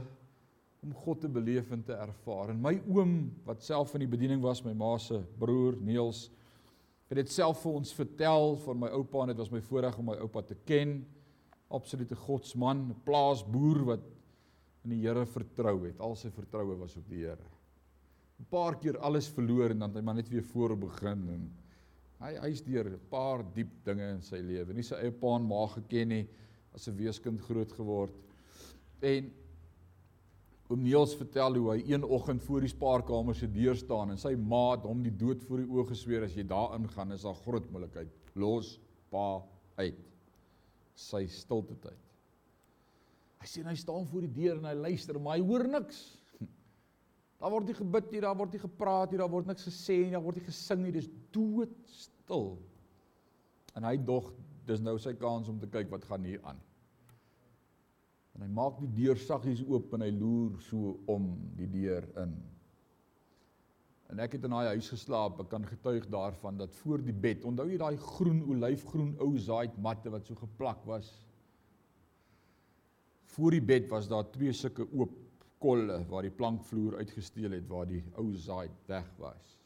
[0.88, 2.54] om God te beleef en te ervaar.
[2.54, 6.30] En my oom wat self in die bediening was, my ma se broer Niels,
[7.12, 10.10] het dit self vir ons vertel van my oupa en dit was my voorreg om
[10.12, 11.02] my oupa te ken.
[11.68, 14.08] Absolute godsman, 'n plaasboer wat
[14.84, 16.00] in die Here vertrou het.
[16.00, 17.48] Al sy vertroue was op die Here.
[18.40, 21.50] 'n Paar keer alles verloor en dan het hy maar net weer voor begin en
[22.18, 24.74] Hy hy's deur 'n paar diep dinge in sy lewe.
[24.74, 26.28] Nie sy eie pa en ma geken nie,
[26.74, 28.14] as 'n weeskind groot geword.
[29.02, 29.32] En
[30.68, 34.34] oom Niels vertel hoe hy een oggend voor die spaarkamer se deur staan en sy
[34.36, 37.38] ma het hom die dood voor die oë gesweer as jy daarin gaan is daar
[37.46, 38.12] groot moontlikheid.
[38.36, 38.76] Los
[39.12, 39.40] pa
[39.80, 40.04] uit.
[40.98, 42.04] Sy stilte tyd.
[43.40, 46.02] Hy sien hy staan voor die deur en hy luister, maar hy hoor niks.
[47.40, 50.14] Daar word nie gebid nie, daar word nie gepraat nie, daar word niks gesê nie,
[50.16, 52.48] daar word nie gesing nie, dis doodstil.
[53.78, 54.32] En hy dog
[54.66, 56.58] dis nou sy kans om te kyk wat gaan hier aan.
[58.38, 62.36] En hy maak die deur saggies oop en hy loer so om die deur in.
[64.14, 67.44] En ek het in daai huis geslaap, ek kan getuig daarvan dat voor die bed,
[67.50, 71.10] onthou jy daai groen olyfgroen ou zaait matte wat so geplak was?
[73.34, 75.18] Voor die bed was daar twee sulke oop
[75.60, 79.58] kolle waar die plankvloer uitgesteel het waar die ou zaai weg was.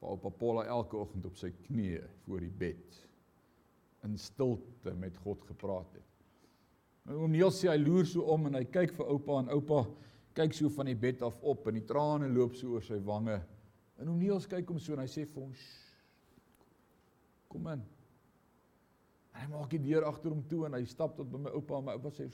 [0.00, 3.00] Waar op Apollo elke oggend op sy knieë voor die bed
[4.06, 6.07] in stilte met God gepraat het.
[7.08, 9.84] Oom Neil sê hy loer so om en hy kyk vir oupa en oupa
[10.36, 13.38] kyk so van die bed af op en die trane loop so oor sy wange.
[13.98, 15.54] En oom Neil kyk hom so en hy sê vir hom
[17.48, 17.84] kom in.
[19.32, 21.78] En hy maak die deur agter hom toe en hy stap tot by my oupa
[21.78, 22.28] en my oupa sê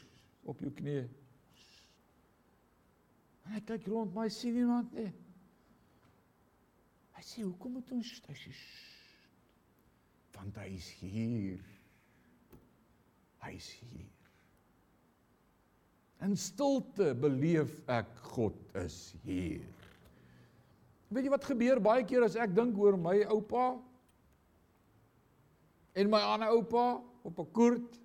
[0.44, 1.06] op jou knieë
[3.44, 5.10] En hy kyk rond, maar hy sien niemand nie.
[7.14, 8.52] Hy sê, "Hoekom moet ons hy sê,
[10.34, 11.60] want hy is hier.
[13.42, 14.23] Hy is hier."
[16.24, 19.64] In stilte beleef ek God is hier.
[21.12, 23.74] Weet jy wat gebeur baie keer as ek dink oor my oupa
[25.94, 26.86] en my ander oupa
[27.28, 28.00] op 'n koert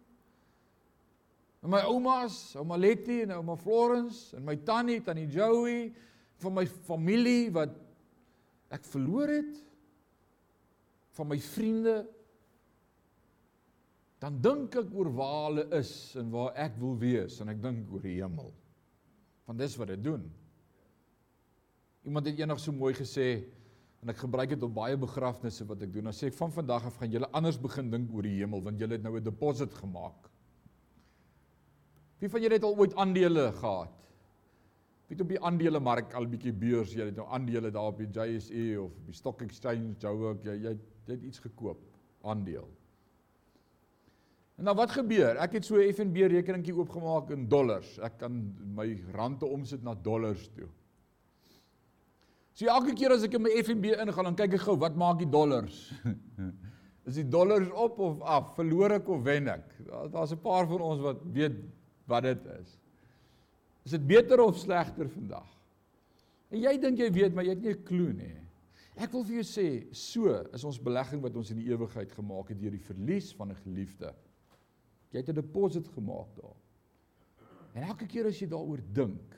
[1.59, 5.89] En my oumas, ouma Letty en ouma Florence en my tannie, tannie Joey,
[6.39, 7.73] van my familie wat
[8.71, 9.57] ek verloor het,
[11.17, 11.97] van my vriende,
[14.19, 17.91] dan dink ek oor waar hulle is en waar ek wil wees en ek dink
[17.91, 18.51] oor die hemel.
[19.47, 20.25] Want dis wat dit doen.
[22.03, 23.45] Iemand het eendag so mooi gesê,
[23.99, 26.07] En ek gebruik dit op baie begrafnisse wat ek doen.
[26.07, 28.79] Dan sê ek van vandag af gaan julle anders begin dink oor die hemel want
[28.79, 30.29] julle het nou 'n deposit gemaak.
[32.19, 33.95] Wie van julle het al ooit aandele gehad?
[35.07, 38.07] Wie het op die aandelemark al bietjie beurs, jy het nou aandele daar op die
[38.07, 41.79] JSE of op die Stock Exchange, Joburg, jy jy, jy het iets gekoop,
[42.21, 42.67] aandeel.
[44.59, 45.37] En nou wat gebeur?
[45.39, 47.97] Ek het so 'n FNB rekeningkie oopgemaak in dollars.
[47.99, 48.33] Ek kan
[48.75, 50.67] my rande omsit na dollars toe.
[52.53, 55.17] So elke keer as ek in my FNB ingaan, dan kyk ek gou, wat maak
[55.17, 55.93] die dollars?
[57.07, 58.55] is die dollars op of af?
[58.55, 59.63] Verloor ek of wen ek?
[60.11, 61.55] Daar's 'n paar van ons wat weet
[62.05, 62.77] wat dit is.
[63.85, 65.47] Is dit beter of slegter vandag?
[66.51, 68.35] En jy dink jy weet, maar jy het nie 'n klou nie.
[68.97, 72.49] Ek wil vir jou sê, so is ons belegging wat ons in die ewigheid gemaak
[72.49, 74.13] het deur die verlies van 'n geliefde.
[75.09, 76.57] Jy het 'n deposit gemaak daar.
[77.73, 79.35] En elke keer as jy daaroor dink,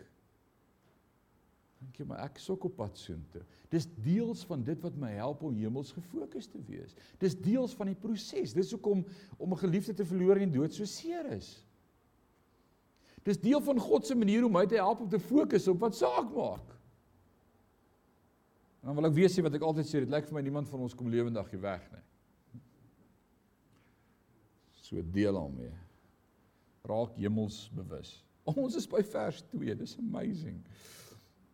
[1.79, 3.41] dink jy maar ek suk op pad soontoe.
[3.69, 6.95] Dis deels van dit wat my help om hemels gefokus te wees.
[7.19, 8.53] Dis deels van die proses.
[8.53, 9.05] Dis hoekom
[9.37, 11.65] om 'n geliefde te verloor en dood so seer is.
[13.23, 15.95] Dis deel van God se manier om my te help om te fokus op wat
[15.95, 16.67] saak maak.
[18.81, 20.69] En dan wil ek weer sê wat ek altyd sê, dit lyk vir my niemand
[20.69, 22.01] van ons kom lewendig hier weg nie.
[24.91, 25.71] So deel hom mee.
[26.83, 28.17] Raak hemels bewus.
[28.51, 29.75] Ons is by vers 2.
[29.79, 30.57] Dis amazing.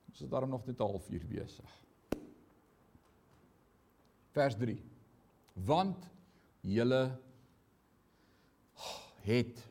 [0.09, 1.73] Ons is daarom nog net 'n halfuur besig.
[4.33, 4.81] Vers 3.
[5.53, 6.09] Want
[6.65, 7.03] julle
[9.21, 9.61] het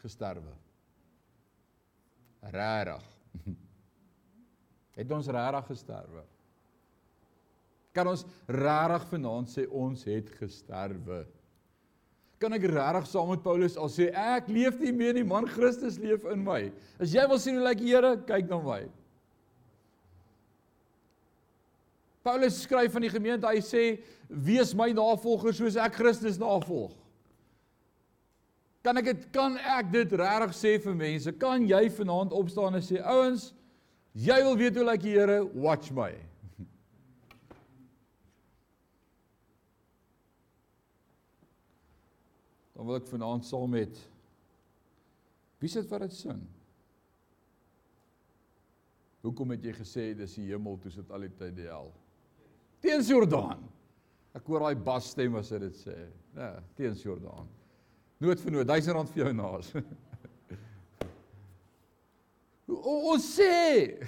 [0.00, 0.56] gesterwe.
[2.40, 3.04] Regtig.
[4.96, 6.22] Het ons regtig gesterwe?
[7.92, 11.22] Kan ons regtig vanaand sê ons het gesterwe?
[12.40, 15.98] Kan ek regtig saam met Paulus al sê ek leef nie meer nie, man Christus
[16.00, 16.70] leef in my.
[16.96, 18.80] As jy wil sien hoe lyk die Here, kyk na my.
[22.24, 23.84] Paulus skryf aan die gemeente, hy sê
[24.28, 26.96] wees my navolger soos ek Christus navolg.
[28.80, 31.36] Kan ek dit kan ek dit regtig sê vir mense?
[31.36, 33.50] Kan jy vanaand opstaan en sê ouens,
[34.16, 36.14] jy wil weet hoe lyk die Here, watch my.
[42.80, 43.98] Dan wil ek vanaand saam met
[45.60, 46.38] Wie sit wat dit sing?
[49.20, 51.90] Hoekom het jy gesê dis die hemel toe sit al die tyd die hel?
[52.80, 53.60] Teens Jordaan.
[54.32, 55.98] Ek hoor daai basstem as dit sê.
[56.38, 57.52] Ja, teens Jordaan.
[58.24, 59.68] Nood vir nood, R1000 vir jou naas.
[62.80, 64.00] Ons sê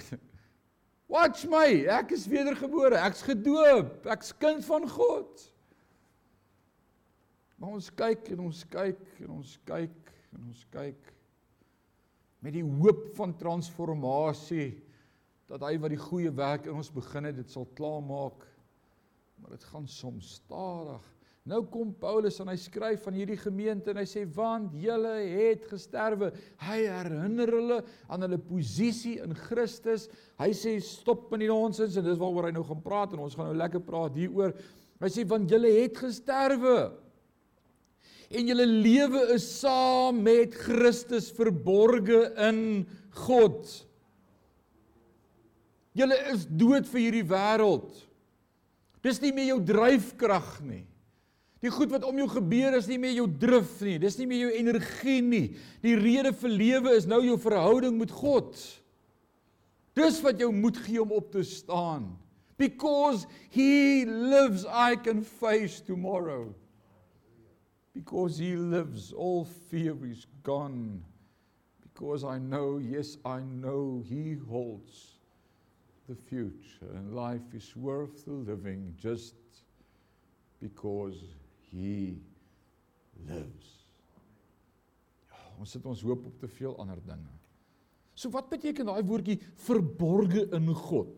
[1.13, 5.45] Watch my, ek is wedergebore, ek's gedoop, ek's kind van God.
[7.63, 11.11] Maar ons kyk en ons kyk en ons kyk en ons kyk
[12.43, 14.73] met die hoop van transformasie
[15.47, 18.43] dat hy wat die goeie werk in ons begin het, dit sal klaarmaak
[19.39, 21.05] maar dit gaan soms stadig.
[21.47, 25.63] Nou kom Paulus en hy skryf van hierdie gemeente en hy sê want julle het
[25.71, 26.33] gesterwe.
[26.65, 27.77] Hy herinner hulle
[28.11, 30.09] aan hulle posisie in Christus.
[30.41, 33.39] Hy sê stop met die nonsens en dis waaroor hy nou gaan praat en ons
[33.39, 34.51] gaan nou lekker praat hieroor.
[34.99, 36.75] Hy sê want julle het gesterwe.
[38.33, 42.61] En julle lewe is saam met Christus verborge in
[43.25, 43.67] God.
[45.93, 47.91] Julle is dood vir hierdie wêreld.
[49.05, 50.85] Dis nie meer jou dryfkrag nie.
[51.63, 53.99] Die goed wat om jou gebeur is nie meer jou drif nie.
[54.01, 55.45] Dis nie meer jou energie nie.
[55.83, 58.57] Die rede vir lewe is nou jou verhouding met God.
[59.95, 62.09] Dis wat jou moed gee om op te staan.
[62.57, 66.51] Because he lives I can face tomorrow.
[67.93, 71.03] Because he lives all fear is gone.
[71.81, 75.13] Because I know, yes I know he holds
[76.09, 79.35] the future and life is worth the living just
[80.59, 81.15] because
[81.71, 82.17] he
[83.27, 83.69] lives.
[85.29, 87.31] Ja, ons sit ons hoop op te veel ander dinge.
[88.13, 91.13] So wat beteken daai woordjie verborge in God?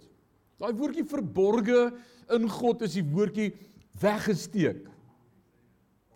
[0.62, 1.90] Daai woordjie verborge
[2.36, 3.52] in God is die woordjie
[4.02, 4.86] weggesteek.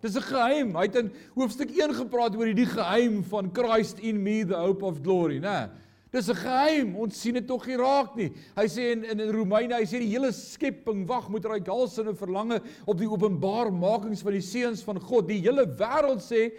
[0.00, 0.74] Dis 'n geheim.
[0.74, 4.82] Hy het in hoofstuk 1 gepraat oor hierdie geheim van Christ in me the hope
[4.84, 5.70] of glory, né?
[6.10, 6.96] Dis 'n geheim.
[6.96, 8.32] Ons sien dit tog nie raak nie.
[8.56, 12.14] Hy sê in in, in Romeine, hy sê die hele skepping wag met raai galsinne
[12.14, 15.28] verlange op die openbarmakings van die seuns van God.
[15.28, 16.50] Die hele wêreld sê,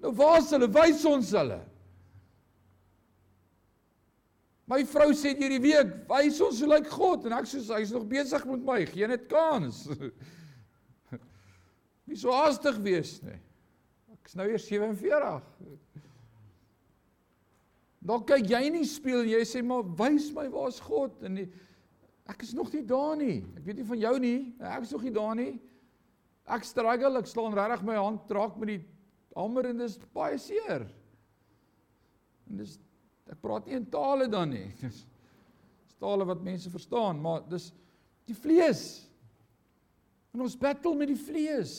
[0.00, 0.68] nou waar is hulle?
[0.68, 1.60] Wys ons hulle.
[4.66, 8.08] My vrou sê hierdie week, wys ons hoe lyk God en ek sê hy's nog
[8.08, 8.86] besig met my.
[8.86, 9.84] Geen net kans.
[12.08, 13.38] Nie so haastig wees nie.
[14.16, 15.42] Ek's nou eers 47.
[18.02, 21.46] Dan kyk jy nie speel jy sê maar wys my waar's God en die,
[22.30, 23.42] ek is nog nie daar nie.
[23.58, 24.38] Ek weet nie van jou nie.
[24.58, 25.52] Ek is nog nie daar nie.
[26.50, 28.80] Ek struggle, ek slaan regtig my hand raak met die
[29.36, 30.88] hamer en dis baie seer.
[32.50, 32.74] En dis
[33.30, 34.68] ek praat nie in tale dan nie.
[34.82, 37.68] Dis tale wat mense verstaan, maar dis
[38.26, 39.04] die vlees.
[40.32, 41.74] En ons battle met die vlees.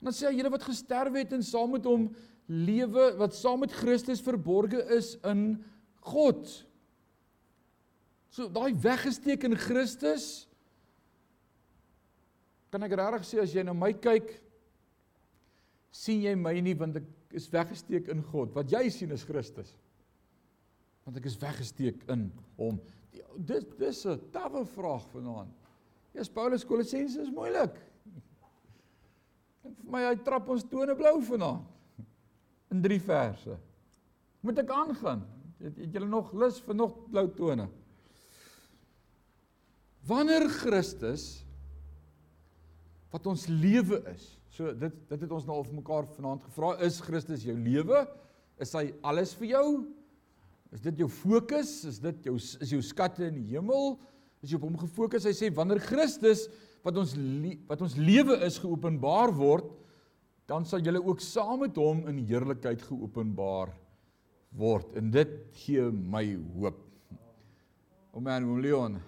[0.00, 2.10] En dan sê hy, julle wat gesterf het en saam met hom
[2.46, 5.46] lewe wat saam met Christus verborge is in
[6.04, 6.44] God.
[8.34, 10.44] So daai weggesteek in Christus
[12.74, 14.32] kan ek regtig sê as jy na my kyk
[15.94, 17.06] sien jy my nie want ek
[17.38, 18.52] is weggesteek in God.
[18.54, 19.70] Wat jy sien is Christus.
[21.06, 22.80] Want ek is weggesteek in hom.
[23.38, 25.63] Dis dis 'n tawwe vraag vanaand.
[26.14, 27.74] Ja, Paulus Kolossense is moeilik.
[29.64, 31.70] Dink vir my hy trap ons tone blou vanaand
[32.74, 33.56] in drie verse.
[34.44, 35.24] Moet ek aangaan?
[35.62, 37.66] Het, het julle nog lus vir nog blou tone?
[40.06, 41.44] Wanneer Christus
[43.14, 44.26] wat ons lewe is.
[44.54, 48.04] So dit dit het ons nou al vir mekaar vanaand gevra, is Christus jou lewe?
[48.62, 49.68] Is hy alles vir jou?
[50.74, 51.80] Is dit jou fokus?
[51.90, 53.96] Is dit jou is jou skatte in die hemel?
[54.44, 55.24] Is jy op hom gefokus?
[55.24, 56.44] Hy sê wanneer Christus
[56.84, 57.14] wat ons
[57.70, 59.70] wat ons lewe is geopenbaar word,
[60.44, 63.72] dan sal julle ook saam met hom in heerlikheid geopenbaar
[64.52, 64.90] word.
[65.00, 65.32] En dit
[65.62, 66.26] gee my
[66.58, 66.82] hoop.
[68.12, 68.98] O man, o Leon.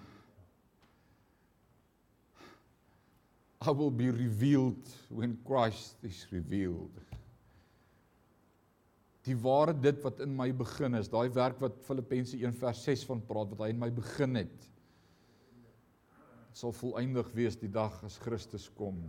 [3.61, 6.97] I will be revealed when Christ is revealed.
[9.27, 13.05] Die ware dit wat in my begin is, daai werk wat Filippense 1 vers 6
[13.09, 14.67] van praat wat hy in my begin het
[16.57, 19.03] sal volëindig wees die dag as Christus kom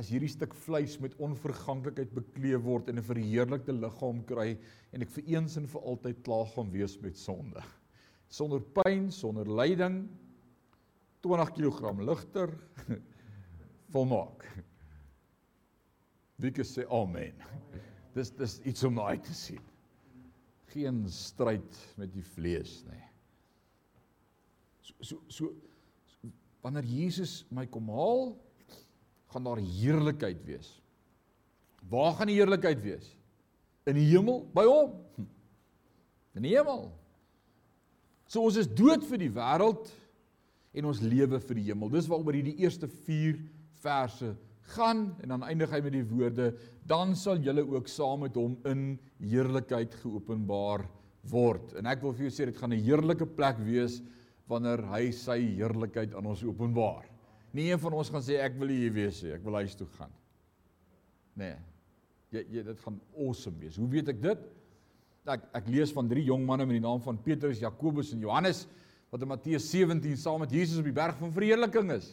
[0.00, 4.58] as hierdie stuk vleis met onverganklikheid bekleed word en 'n verheerlikte liggaam kry
[4.92, 7.62] en ek vir eens en vir altyd klaar gaan wees met sonde.
[8.28, 10.08] Sonder pyn, sonder lyding,
[11.22, 12.50] 20 kg ligter,
[13.94, 14.44] volmaak.
[16.36, 17.38] Wie kan sê amen?
[18.14, 19.62] Dis dis iets om na uit te sien.
[20.74, 23.02] Geen stryd met die vlees nie.
[24.82, 25.54] So so so
[26.64, 28.32] wanneer Jesus my kom haal,
[29.34, 30.70] gaan daar heerlikheid wees.
[31.90, 33.10] Waar gaan die heerlikheid wees?
[33.84, 34.94] In die hemel by hom.
[36.34, 36.88] In die hemel.
[38.30, 39.92] So ons is dood vir die wêreld
[40.74, 41.92] en ons lewe vir die hemel.
[41.92, 43.36] Dis waaroor hierdie eerste 4
[43.84, 44.32] verse
[44.72, 46.54] gaan en dan eindig hy met die woorde
[46.88, 50.86] dan sal julle ook saam met hom in heerlikheid geopenbaar
[51.28, 51.76] word.
[51.76, 54.00] En ek wil vir jou sê dit gaan 'n heerlike plek wees
[54.50, 57.06] wanneer hy sy heerlikheid aan ons openbaar.
[57.54, 59.86] Nie een van ons gaan sê ek wil hier wees nie, ek wil huis toe
[59.94, 60.12] gaan.
[61.38, 61.56] Nee.
[62.34, 63.78] Jy jy dit gaan awesome wees.
[63.78, 64.42] Hoe weet ek dit?
[65.30, 68.66] Ek ek lees van drie jong manne met die naam van Petrus, Jakobus en Johannes
[69.14, 72.08] wat in Matteus 17 saam met Jesus op die berg van verheerliking is.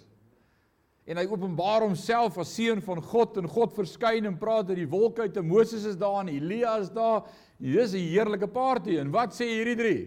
[1.10, 4.90] En hy openbaar homself as seun van God en God verskyn en praat uit die
[4.90, 7.26] wolke uit en Moses is daar en Elia is daar.
[7.58, 10.02] Dis 'n heerlike party en wat sê hierdie drie?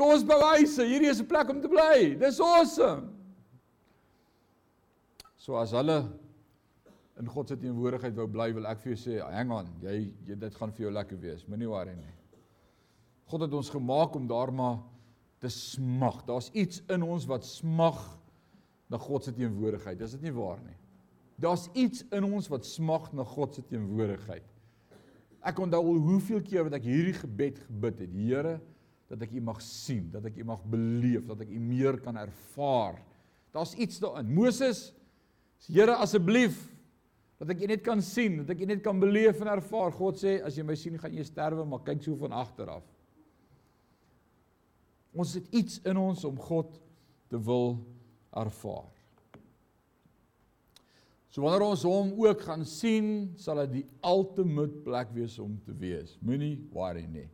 [0.00, 2.16] Kom ons bewys, hierdie is 'n plek om te bly.
[2.16, 3.10] Dis awesome.
[5.36, 6.08] So as hulle
[7.20, 10.38] in God se teenwoordigheid wou bly, wil ek vir jou sê, hang on, jy, jy
[10.40, 11.44] dit gaan vir jou lekker wees.
[11.44, 12.14] Moenie worry nie.
[13.28, 14.78] God het ons gemaak om daar maar
[15.38, 16.24] te smag.
[16.24, 18.00] Daar's iets in ons wat smag
[18.88, 20.00] na God se teenwoordigheid.
[20.00, 20.76] Is dit nie waar nie?
[21.36, 24.48] Daar's iets in ons wat smag na God se teenwoordigheid.
[25.44, 28.60] Ek onthou al hoeveel keer wat ek hierdie gebed gebid het, Here,
[29.10, 32.18] dat ek U mag sien, dat ek U mag beleef, dat ek U meer kan
[32.20, 33.00] ervaar.
[33.50, 34.30] Daar's iets daarin.
[34.30, 34.90] Moses
[35.68, 36.56] Here asseblief
[37.40, 39.92] dat ek U net kan sien, dat ek U net kan beleef en ervaar.
[39.96, 42.86] God sê as jy my sien, gaan jy sterwe, maar kyk so van agter af.
[45.16, 46.76] Ons het iets in ons om God
[47.32, 47.78] te wil
[48.36, 48.88] ervaar.
[51.30, 55.74] So wanneer ons hom ook gaan sien, sal dit die ultimate plek wees om te
[55.78, 56.16] wees.
[56.26, 57.28] Moenie worry nie.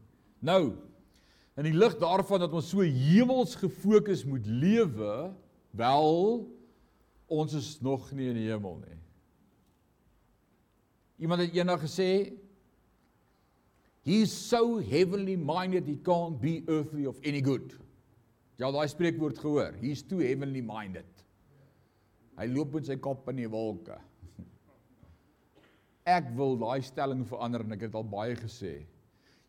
[0.45, 0.77] Nou,
[1.57, 5.15] in die lig daarvan dat ons so hemels gefokus moet lewe,
[5.77, 6.11] wel
[7.27, 8.99] ons is nog nie in die hemel nie.
[11.25, 12.11] Iemand het eendag gesê
[14.07, 17.73] He's so heavenly minded he can't be earthly of any good.
[18.57, 19.73] Jy al daai spreekwoord gehoor?
[19.81, 21.09] He's too heavenly minded.
[22.39, 23.97] Hy loop met sy kop in die wolke.
[26.17, 28.77] Ek wil daai stelling verander en ek het al baie gesê.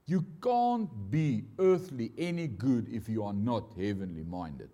[0.07, 4.69] You can't be earthly any good if you are not heavenly minded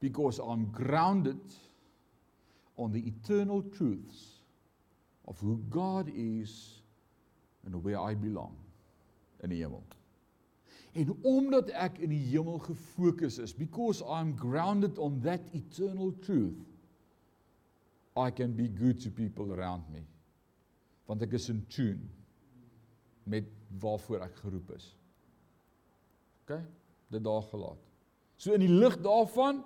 [0.00, 1.40] because I'm grounded
[2.76, 4.42] on the eternal truths
[5.26, 6.82] of who God is
[7.66, 8.54] and where I belong
[9.42, 9.82] in die hemel.
[10.94, 16.62] En omdat ek in die hemel gefokus is, because I'm grounded on that eternal truth,
[18.16, 20.06] I can be good to people around me.
[21.06, 22.08] Want ek is in tune
[23.28, 23.48] met
[23.80, 24.92] waarvoor ek geroep is.
[26.44, 26.56] OK?
[27.12, 27.82] Dit daar gelaat.
[28.38, 29.64] So in die lig daarvan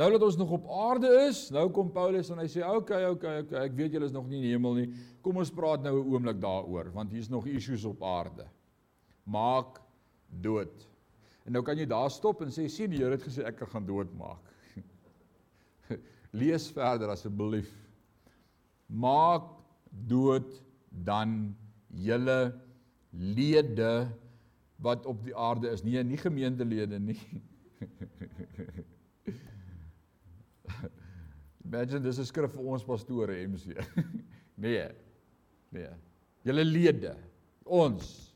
[0.00, 3.26] nou dat ons nog op aarde is, nou kom Paulus en hy sê OK, OK,
[3.42, 4.86] OK, ek weet julle is nog nie in die hemel nie.
[5.22, 8.48] Kom ons praat nou 'n oomblik daaroor want hier's nog issues op aarde.
[9.24, 9.80] Maak
[10.26, 10.88] dood.
[11.44, 13.86] En nou kan jy daar stop en sê sien die Here het gesê ek gaan
[13.86, 14.42] doodmaak.
[16.40, 17.70] Lees verder asseblief.
[18.88, 19.44] Maak
[19.90, 21.54] dood dan
[21.92, 22.54] julle
[23.12, 24.08] lede
[24.82, 25.82] wat op die aarde is.
[25.84, 27.20] Nee, nie gemeentelede nie.
[31.66, 33.76] Imagine dis 'n skrif vir ons pastore MC.
[34.64, 34.88] nee.
[35.72, 35.92] Nee.
[36.44, 37.14] Julle lede,
[37.64, 38.34] ons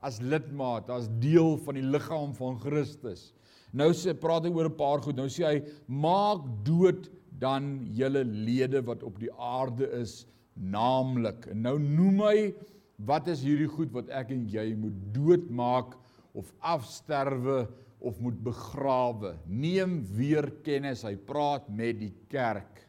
[0.00, 3.32] as lidmaat, as deel van die liggaam van Christus.
[3.76, 5.16] Nou sê praat hy oor 'n paar goed.
[5.16, 5.58] Nou sê hy
[5.88, 7.10] maak dood
[7.40, 10.24] dan julle lede wat op die aarde is,
[10.56, 11.48] naamlik.
[11.52, 12.38] En nou noem hy
[13.06, 15.96] wat is hierdie goed wat ek en jy moet doodmaak
[16.36, 17.66] of afsterwe
[18.00, 19.34] of moet begrawe.
[19.48, 21.04] Neem weer kennis.
[21.04, 22.82] Hy praat met die kerk.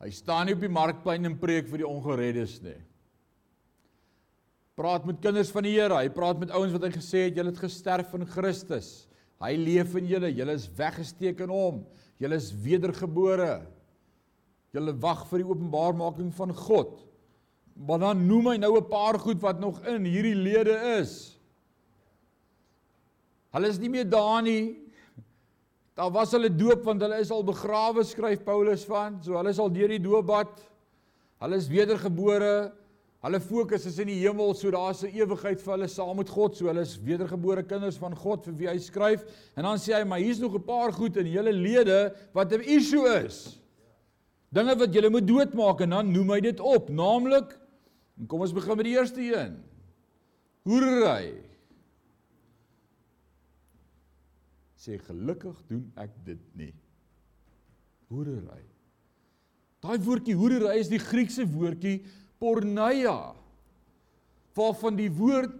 [0.00, 2.78] Hy staan nie op die markplein en preek vir die ongereddes nie.
[4.80, 5.98] Praat met kinders van die Here.
[5.98, 9.10] Hy praat met ouens wat hy gesê het julle het gesterf in Christus.
[9.40, 10.30] Hy leef in julle.
[10.32, 11.82] Julle is weggesteek in hom.
[12.20, 13.60] Julle is wedergebore.
[14.74, 17.00] Julle wag vir die openbarmaking van God.
[17.74, 21.38] Maar dan noem hy nou 'n paar goed wat nog in hierdie lede is.
[23.50, 24.78] Hulle is nie meer daar nie.
[25.94, 29.18] Daar was hulle doop want hulle is al begrawe skryf Paulus van.
[29.22, 30.70] So hulle is al deur die doopbad.
[31.40, 32.72] Hulle is wedergebore.
[33.20, 36.56] Hulle fokus is in die hemel, so daar's 'n ewigheid vir hulle saam met God.
[36.56, 39.24] So hulle is wedergebore kinders van God vir wie hy skryf.
[39.56, 42.62] En dan sê hy, maar hier's nog 'n paar goed in julle lede wat 'n
[42.62, 43.59] issue is.
[44.50, 47.54] Dinge wat julle moet doodmaak en dan noem hy dit op, naamlik
[48.28, 49.54] kom ons begin met die eerste een.
[50.68, 51.50] Hoerery.
[54.80, 56.72] sê gelukkig doen ek dit nie.
[58.08, 58.62] Hoerery.
[59.84, 62.00] Daai woordjie hoerery is die Griekse woordjie
[62.40, 63.34] porneia
[64.56, 65.52] waarvan die woord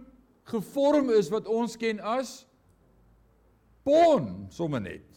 [0.49, 2.41] gevorm is wat ons ken as
[3.85, 5.07] porn sommer net.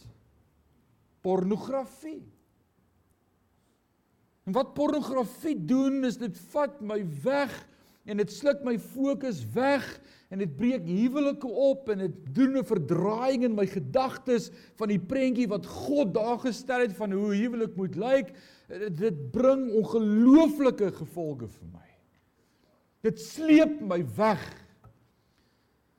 [1.25, 2.23] Pornografie.
[4.45, 7.53] En wat pornografie doen is dit vat my weg
[8.05, 9.85] en dit sluk my fokus weg
[10.29, 14.99] en dit breek huwelike op en dit doen 'n verdraaiing in my gedagtes van die
[14.99, 18.35] prentjie wat God daar gestel het van hoe huwelik moet lyk.
[18.93, 21.89] Dit bring ongelooflike gevolge vir my.
[23.01, 24.45] Dit sleep my weg.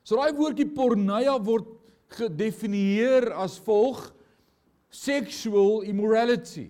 [0.03, 1.65] So daai woordjie porneia word
[2.07, 4.13] gedefinieer as volg:
[4.89, 6.69] sexual immorality,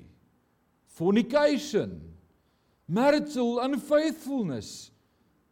[0.95, 1.99] fornication,
[2.87, 4.91] marital unfaithfulness,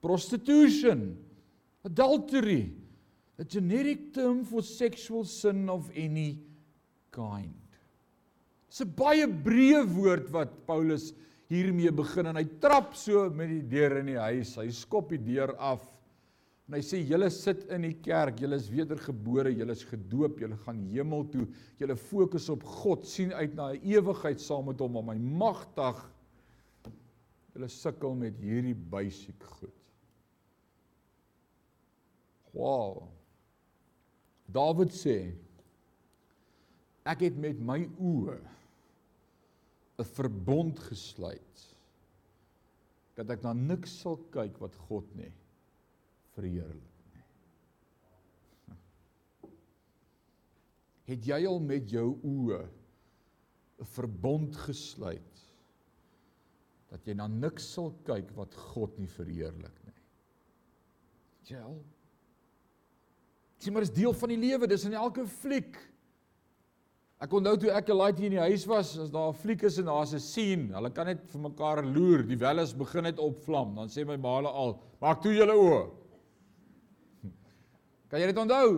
[0.02, 1.18] prostitution,
[1.84, 2.72] adultery,
[3.38, 6.40] a generic term for sexual sin of any
[7.12, 7.54] kind.
[8.70, 11.12] Dis 'n baie breë woord wat Paulus
[11.52, 14.56] hiermee begin en hy trap so met die deur in die huis.
[14.58, 15.84] Hy skop die deur af.
[16.70, 20.56] En hy sê julle sit in die kerk, julle is wedergebore, julle is gedoop, julle
[20.64, 21.48] gaan hemel toe.
[21.82, 26.00] Julle fokus op God, sien uit na 'n ewigheid saam met hom, maar my magtig
[27.54, 29.76] julle sukkel met hierdie basic goed.
[32.54, 33.10] Wow.
[34.48, 35.34] Dawid sê
[37.04, 38.40] ek het met my oë
[40.00, 41.68] 'n verbond gesluit
[43.16, 45.34] dat ek na niks sal kyk wat God nie
[46.36, 47.26] verheerlik nie.
[51.12, 52.62] Het jy al met jou oë
[53.84, 55.42] 'n verbond gesluit
[56.94, 59.98] dat jy na niks sal kyk wat God nie verheerlik nie?
[61.50, 61.82] Jy al
[63.64, 65.78] Sien maar dis deel van die lewe, dis in elke fliek.
[67.24, 69.64] Ek onthou toe ek 'n laat hier in die huis was, as daar 'n fliek
[69.64, 73.20] is en daar's 'n scene, hulle kan net vir mekaar loer, die welles begin net
[73.20, 76.03] opvlam, dan sê my maale al, "Maak toe julle oë."
[78.14, 78.74] Kan jy dit onthou?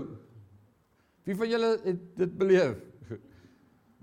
[1.27, 2.77] Wie van julle het dit beleef?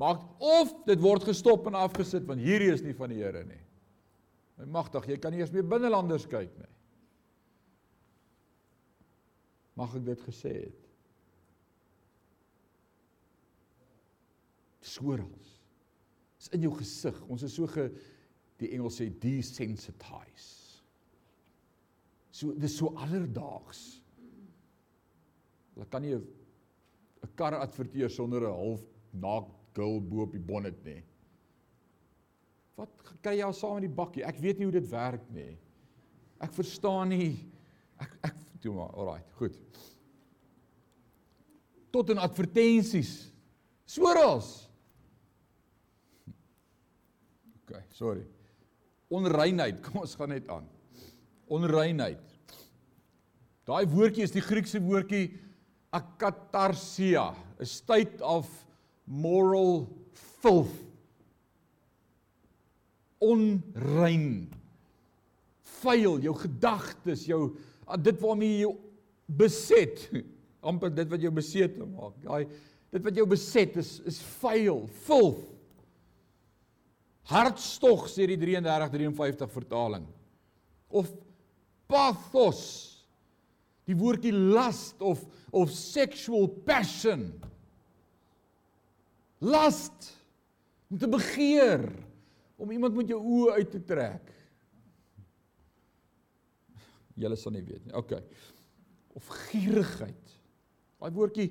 [0.02, 3.62] Maak of dit word gestop en afgesit want hierdie is nie van die Here nie.
[4.60, 6.68] My magtig, jy kan nie eers meer binnelanders kyk nie.
[9.80, 10.84] Mag ek dit gesê het?
[14.84, 15.32] Dis oral.
[16.36, 17.24] Dis in jou gesig.
[17.32, 17.88] Ons is so ge
[18.60, 20.76] die Engels sê desensitize.
[22.36, 24.01] So dis so alledaags.
[25.74, 26.26] Hulle kan nie 'n
[27.36, 31.02] kar adverteer sonder 'n half naak girl bo op die bonnet nie.
[32.76, 32.90] Wat
[33.22, 34.24] kry jy al saam in die bakkie?
[34.24, 35.58] Ek weet nie hoe dit werk nie.
[36.40, 37.52] Ek verstaan nie.
[38.00, 38.90] Ek ek doen maar.
[38.96, 39.58] Alraai, goed.
[41.92, 43.30] Tot in advertensies.
[43.84, 44.68] Soros.
[47.62, 48.24] OK, sorry.
[49.12, 49.80] Onreinheid.
[49.84, 50.66] Kom ons gaan net aan.
[51.52, 52.22] Onreinheid.
[53.68, 55.26] Daai woordjie is die Griekse woordjie
[55.92, 58.48] akatarsia, a state of
[59.06, 59.88] moral
[60.40, 60.74] filth.
[63.22, 64.50] Onrein.
[65.82, 67.52] Vuil jou gedagtes, jou
[67.86, 68.72] ah, dit waarmee jy
[69.38, 70.08] beset,
[70.68, 72.18] amper dit wat jou beset maak.
[72.24, 72.46] Daai
[72.92, 75.48] dit wat jou beset is is vuil, filth.
[77.30, 80.06] Hartstog sê die 3353 vertaling.
[80.90, 81.12] Of
[81.88, 82.91] pathos.
[83.88, 87.26] Die woordjie lust of of sexual passion.
[89.38, 90.12] Lust
[90.88, 91.84] om te begeer
[92.56, 94.30] om iemand met jou oë uit te trek.
[97.20, 97.94] Julle sal nie weet nie.
[97.98, 98.16] OK.
[99.18, 100.36] Of gierigheid.
[101.02, 101.50] Daai woordjie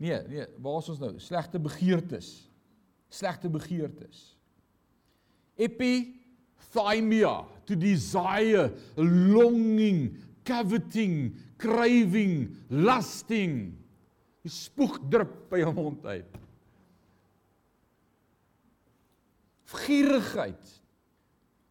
[0.00, 1.12] nee, nee, waar is ons nou?
[1.20, 2.28] Slegte begeertes.
[3.12, 4.30] Slegte begeertes.
[5.54, 7.34] Epithymia,
[7.66, 13.74] to desire, longing, coveting, craving, lusting.
[14.44, 16.40] Die spoeg drup by jou mond uit.
[19.74, 20.70] gierigheid.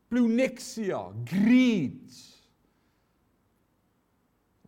[0.08, 2.20] Pleonexia greed.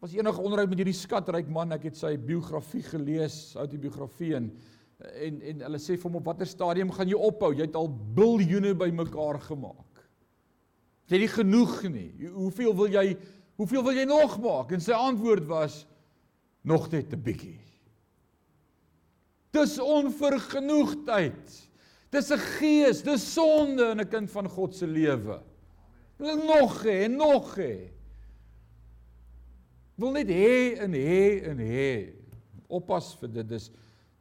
[0.02, 1.74] Was enige onderhoud met hierdie skatryk man.
[1.76, 4.54] Ek het sy biografie gelees outobiografie en
[4.96, 7.52] en en hulle sê vir hom op watter stadium gaan jy ophou?
[7.52, 10.06] Jy het al biljoene bymekaar gemaak.
[11.06, 12.30] Jy het nie genoeg nie?
[12.32, 13.04] Hoeveel wil jy
[13.56, 15.86] hoeveel wil jy nog maak en sy antwoord was
[16.64, 17.60] nog net 'n bietjie
[19.56, 21.66] dis onvergenoegdheid
[22.16, 25.42] Dis 'n gees, dis sonde in 'n kind van God se lewe.
[26.18, 27.92] Wil nog hê, nog hê.
[29.96, 32.14] Wil net hê en hê en hê.
[32.68, 33.48] Oppas vir dit.
[33.48, 33.72] Dis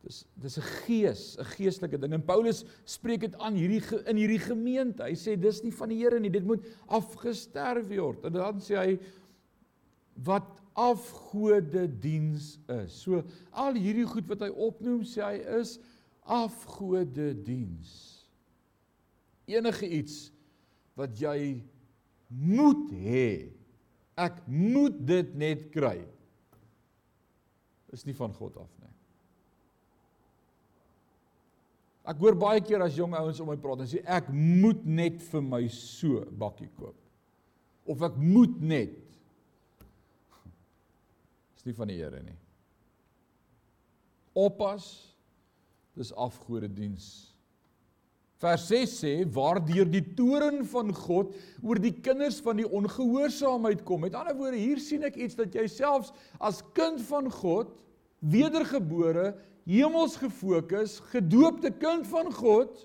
[0.02, 2.12] dis dis 'n gees, 'n geestelike ding.
[2.12, 5.02] En Paulus spreek dit aan hierdie in hierdie gemeente.
[5.02, 6.30] Hy sê dis nie van die Here nie.
[6.30, 8.24] Dit moet afgesterf word.
[8.24, 8.98] En dan sê hy
[10.22, 12.96] wat afgode diens is.
[13.04, 15.76] So al hierdie goed wat hy opnoem, sê hy is
[16.24, 17.92] afgode diens.
[19.50, 20.18] Enige iets
[20.98, 21.60] wat jy
[22.28, 23.28] moet hê.
[24.18, 25.98] Ek moet dit net kry.
[27.94, 28.90] Is nie van God af nie.
[32.04, 35.22] Ek hoor baie keer as jong ouens om my praat en sê ek moet net
[35.30, 36.96] vir my so bakkie koop.
[37.88, 38.98] Of ek moet net.
[41.64, 42.36] Is nie van die Here nie.
[44.36, 44.90] Oppas
[45.96, 47.06] dis afgode diens.
[48.42, 51.32] Vers 6 sê waardeur die toren van God
[51.64, 54.02] oor die kinders van die ongehoorsaamheid kom.
[54.04, 57.72] Met ander woorde, hier sien ek iets dat jy selfs as kind van God,
[58.20, 59.30] wedergebore,
[59.64, 62.84] hemels gefokus, gedoopte kind van God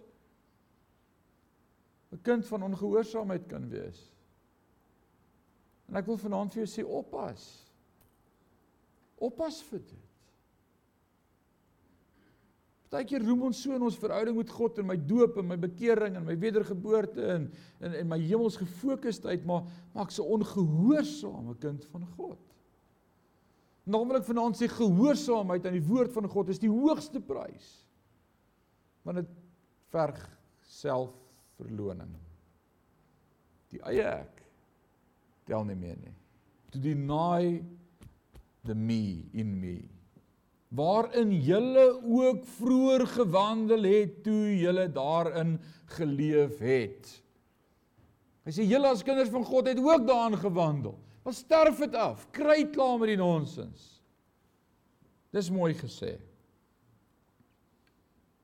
[2.16, 4.08] 'n kind van ongehoorsaamheid kan wees.
[5.92, 7.69] En ek wil vanaand vir jou sê oppas.
[9.20, 10.06] Oppas vir dit.
[12.90, 16.16] Partykeer roem ons so in ons verhouding met God en my doop en my bekering
[16.18, 17.44] en my wedergeboorte en
[17.86, 22.40] en en my hemels gefokusdheid, maar maar ek's 'n ongehoorsame kind van God.
[23.90, 27.86] Ek vanaand sê gehoorsaamheid aan die woord van God is die hoogste prys.
[29.04, 29.30] Want dit
[29.90, 30.20] verg
[30.62, 32.14] selfverloning.
[33.70, 34.44] Die eie ek
[35.46, 36.14] tel nie meer nie.
[36.72, 37.64] To deny
[38.70, 39.78] the me in me
[40.70, 45.56] waarin julle ook vroeër gewandel het toe julle daarin
[45.98, 47.10] geleef het.
[48.46, 50.94] Hy sê julle as kinders van God het ook daarin gewandel.
[51.26, 52.28] Maar sterf dit af.
[52.32, 53.88] Kry klaar met die nonsens.
[55.34, 56.16] Dis mooi gesê.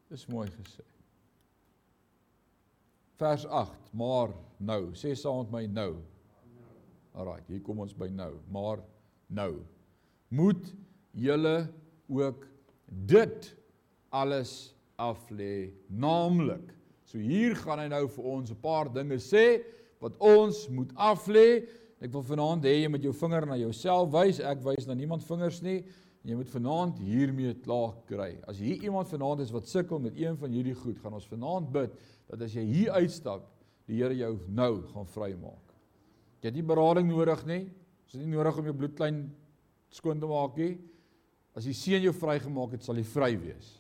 [0.09, 0.85] Dis mooi gesê.
[3.21, 5.93] Vers 8, maar nou, sê saam met my nou.
[7.15, 8.81] Alraai, hier kom ons by nou, maar
[9.31, 9.53] nou.
[10.29, 10.73] Moet
[11.11, 11.67] julle
[12.07, 12.47] ook
[12.87, 13.55] dit
[14.09, 16.73] alles af lê naamlik.
[17.05, 19.63] So hier gaan hy nou vir ons 'n paar dinge sê
[19.99, 21.67] wat ons moet af lê.
[22.01, 24.39] Ek wil vanaand hê jy met jou vinger na jouself wys.
[24.39, 25.85] Ek wys na niemand vingers nie.
[26.23, 28.37] En jy moet vanaand hiermee klaar kry.
[28.47, 31.71] As hier iemand vanaand is wat sukkel met een van hierdie goed, gaan ons vanaand
[31.71, 31.91] bid
[32.27, 33.45] dat as jy hier uitstap,
[33.85, 35.73] die Here jou nou gaan vrymaak.
[36.41, 37.63] Jy het nie berading nodig nie.
[37.65, 39.19] Dit is nie nodig om jou bloed klein
[39.95, 40.75] skoon te maak nie.
[41.55, 43.77] As die seun jou vrygemaak het, sal jy vry wees.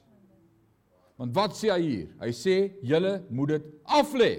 [1.19, 2.07] Want wat sê hy hier?
[2.19, 4.31] Hy sê julle moet dit af lê.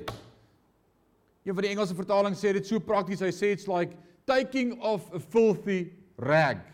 [1.47, 3.23] Een van die Engelse vertalings sê dit so prakties.
[3.25, 3.97] Hy sê it's like
[4.29, 6.65] taking off a filthy rag.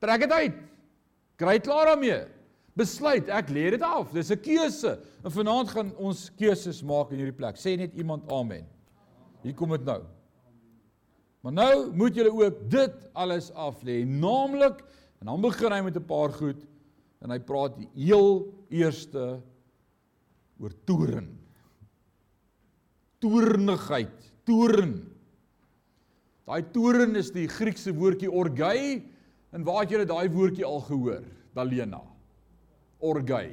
[0.00, 0.62] Trek dit uit.
[1.40, 2.22] Kry klaar daarmee.
[2.78, 4.12] Besluit, ek lê dit af.
[4.12, 4.98] Dis 'n keuse.
[5.24, 7.56] En vanaand gaan ons keuses maak in hierdie plek.
[7.56, 8.66] Sê net iemand amen.
[9.42, 10.02] Hier kom dit nou.
[11.44, 14.78] Maar nou moet julle ook dit alles af lê, naamlik
[15.20, 16.62] en dan begin hy met 'n paar goed
[17.20, 19.42] en hy praat die heel eerste
[20.58, 21.28] oor toorn.
[23.20, 25.04] Toornigheid, toorn.
[26.46, 29.04] Daai toorn is die Griekse woordjie orgai
[29.52, 31.24] en waar het julle daai woordjie al gehoor?
[31.52, 32.00] Dalena.
[33.00, 33.52] Orgai.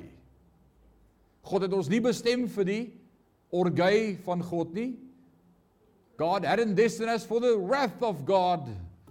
[1.41, 2.83] God het ons nie bestem vir die
[3.49, 5.11] orgai van God nie.
[6.22, 8.67] God hadn't destined us for the wrath of God.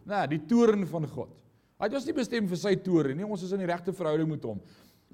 [0.06, 1.32] Nee, die toorn van God.
[1.80, 3.26] Hy het ons nie bestem vir sy toorn nie.
[3.26, 4.60] Ons is in die regte verhouding met hom.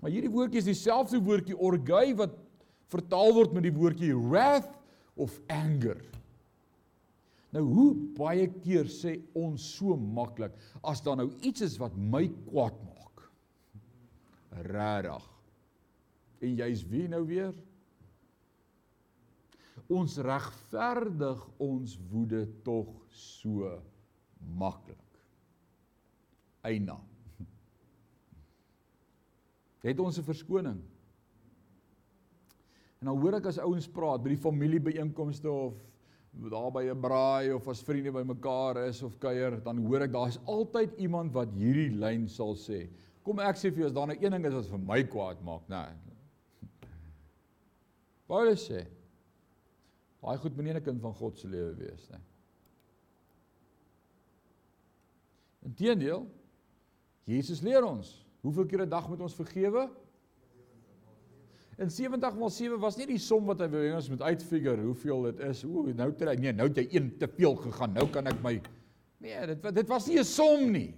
[0.02, 2.34] Maar hierdie woordjie is dieselfde woordjie orgai wat
[2.92, 4.68] vertaal word met die woordjie wrath
[5.16, 6.02] of anger.
[7.54, 7.86] Nou hoe
[8.18, 10.52] baie keer sê ons so maklik
[10.84, 13.24] as daar nou iets is wat my kwaad maak.
[14.66, 15.30] Regtig.
[16.44, 17.54] En jy's wie nou weer?
[19.92, 23.70] Ons regverdig ons woede tog so
[24.58, 25.02] maklik.
[26.66, 26.98] Eina.
[29.86, 30.80] Het ons 'n verskoning?
[33.00, 35.74] En dan hoor ek as ouens praat by die familiebeeenkomste of
[36.50, 40.38] daar by 'n braai of as vriende bymekaar is of kuier, dan hoor ek daar's
[40.44, 42.88] altyd iemand wat hierdie lyn sal sê.
[43.22, 45.42] Kom ek sê vir jou as daar nou een ding is wat vir my kwaad
[45.42, 45.76] maak, nê.
[45.76, 46.90] Nee.
[48.26, 48.86] Paulus sê
[50.26, 52.22] Daai goed moenie 'n kind van God se lewe wees nie.
[55.66, 56.26] Inteendeel,
[57.24, 59.88] Jesus leer ons, hoeveel keer 'n dag moet ons vergewe?
[61.78, 64.82] In 70 maal 7 was nie die som wat hy wou hê ons moet uitfigure
[64.82, 65.64] hoeveel dit is.
[65.64, 67.92] Ooh, nou het hy nee, nou het hy een te veel gegaan.
[67.92, 68.60] Nou kan ek my
[69.18, 70.94] Nee, dit dit was nie 'n som nie.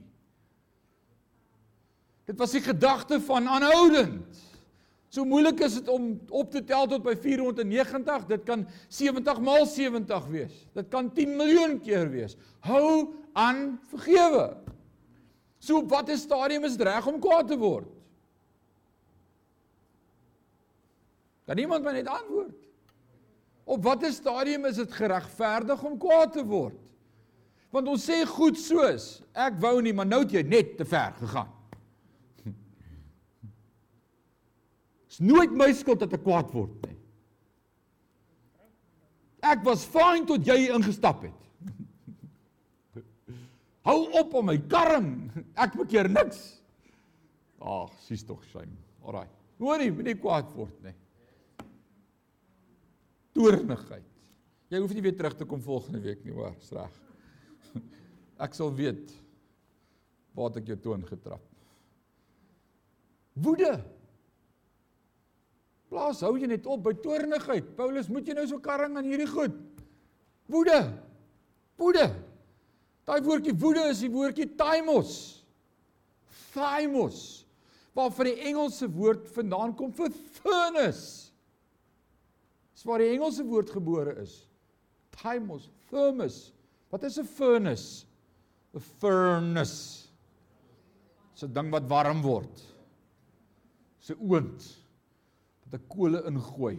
[2.25, 4.48] Dit was die gedagte van aanhoudend.
[5.09, 8.27] So moeilik is dit om op te tel tot by 490.
[8.29, 10.65] Dit kan 70 maal 70 wees.
[10.77, 12.37] Dit kan 10 miljoen keer wees.
[12.69, 14.51] Hou aan vergewe.
[15.59, 17.89] So op watter stadium is dit reg om kwaad te word?
[21.49, 22.57] Kan iemand my net antwoord?
[23.69, 26.77] Op watter stadium is dit geregverdig om kwaad te word?
[27.73, 31.17] Want ons sê goed soos, ek wou nie, maar nou het jy net te ver
[31.19, 31.51] gegaan.
[35.21, 36.97] Nooit my skuld dat ek kwaad word nie.
[39.49, 41.75] Ek was fyn tot jy ingestap het.
[43.89, 45.13] Hou op om my karring.
[45.55, 46.59] Ek bekeer niks.
[47.59, 48.75] Ag, sies tog shame.
[49.07, 49.29] Alraai.
[49.59, 50.95] Hoorie, moenie kwaad word nie.
[53.35, 54.07] Toornigheid.
[54.69, 56.99] Jy hoef nie weer terug te kom volgende week nie, hoor, is reg.
[58.45, 59.15] Ek sal weet
[60.39, 61.43] waar ek jou toon getrap.
[63.43, 63.73] Woede.
[65.89, 67.73] Plaas hou jy net op by toornigheid.
[67.79, 69.57] Paulus, moet jy nou so karring aan hierdie goed?
[70.53, 70.81] Woede.
[71.81, 72.09] Woede.
[73.09, 75.15] Daai woordjie woede is die woordjie thymos.
[76.53, 77.23] Thymos.
[77.97, 81.31] Waar van die Engelse woord vandaan kom vir furnace.
[82.77, 84.43] Dis waar die Engelse woord gebore is.
[85.19, 86.53] Thymos, thermos.
[86.93, 88.05] Wat is 'n furnace?
[88.75, 90.09] 'n Furnace.
[91.43, 92.61] 'n ding wat warm word.
[94.09, 94.88] 'n oond
[95.69, 96.79] dat ek kole ingooi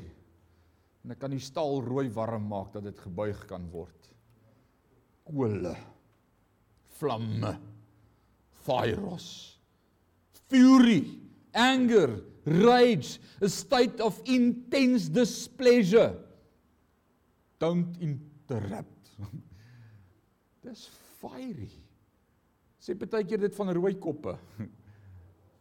[1.05, 4.09] en ek kan die staal rooi warm maak dat dit gebuig kan word.
[5.29, 5.75] Kole.
[6.99, 7.53] Vlamme.
[8.65, 9.29] Fires.
[10.49, 11.03] Fury,
[11.53, 16.17] anger, rage, a state of intense displeasure.
[17.61, 19.13] Don't interrupt.
[20.65, 20.89] Dis
[21.21, 21.71] fiery.
[22.81, 24.35] Sê baie keer dit van rooi koppe.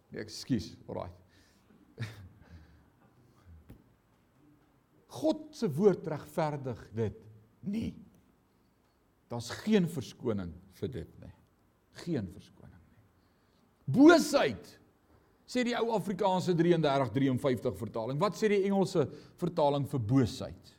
[0.08, 0.70] Nee, ekskuus.
[0.88, 1.10] Alraai.
[5.08, 7.20] God se woord regverdig dit
[7.64, 7.94] nie.
[9.28, 11.34] Daar's geen verskoning vir dit nie.
[12.04, 13.06] Geen verskoning nie.
[13.98, 14.74] Boosheid
[15.48, 18.20] sê die ou Afrikaanse 3353 vertaling.
[18.20, 19.06] Wat sê die Engelse
[19.40, 20.74] vertaling vir boosheid?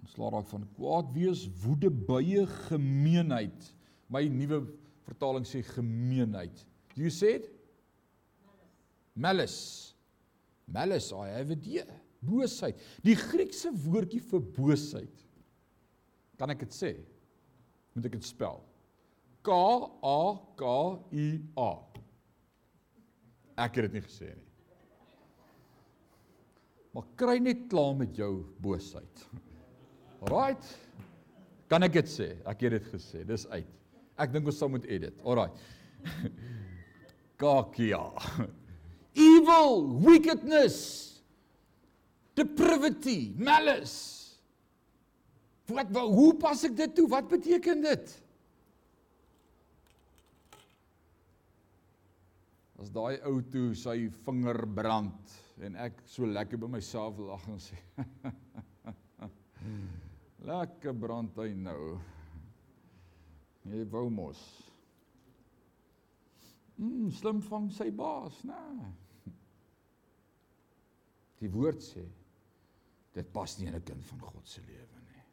[0.00, 3.72] Ons slaag raak van kwaad wees, woede, buie, gemeenheid.
[4.08, 4.64] My nuwe
[5.08, 6.64] vertaling sê gemeenheid.
[6.98, 7.48] You said
[9.16, 9.94] malice.
[10.68, 11.82] Malice, I have a D.
[12.20, 12.76] Boosheid.
[13.06, 15.22] Die Griekse woordjie vir boosheid.
[16.38, 16.90] Kan ek dit sê?
[17.94, 18.60] Moet ek dit spel?
[19.46, 20.18] K A
[20.58, 20.72] K
[21.14, 21.28] I
[21.58, 21.70] A.
[23.64, 24.44] Ek het dit nie gesê nie.
[26.94, 28.32] Maar kry net klaar met jou
[28.62, 29.24] boosheid.
[30.26, 30.66] Alraight.
[31.70, 32.28] Kan ek dit sê?
[32.48, 33.24] Ek het dit gesê.
[33.28, 33.74] Dis uit.
[34.18, 35.16] Ek dink ons sal moet edit.
[35.22, 35.58] Alraight.
[37.40, 38.04] Kakia.
[39.18, 40.78] Evil, wickedness,
[42.38, 44.14] depravity, malice.
[45.68, 47.06] Wat hoe pas ek dit toe?
[47.10, 48.12] Wat beteken dit?
[52.78, 55.34] As daai ou toe sy vinger brand
[55.66, 57.74] en ek so lekker by myself lag en sê
[60.48, 61.98] Lekker brand hy nou.
[63.68, 64.40] Jy wou mos.
[66.78, 68.58] Mm, slim van sy baas, né?
[71.38, 72.04] Die woord sê
[73.14, 75.24] dit pas nie in 'n kind van God se lewe nie.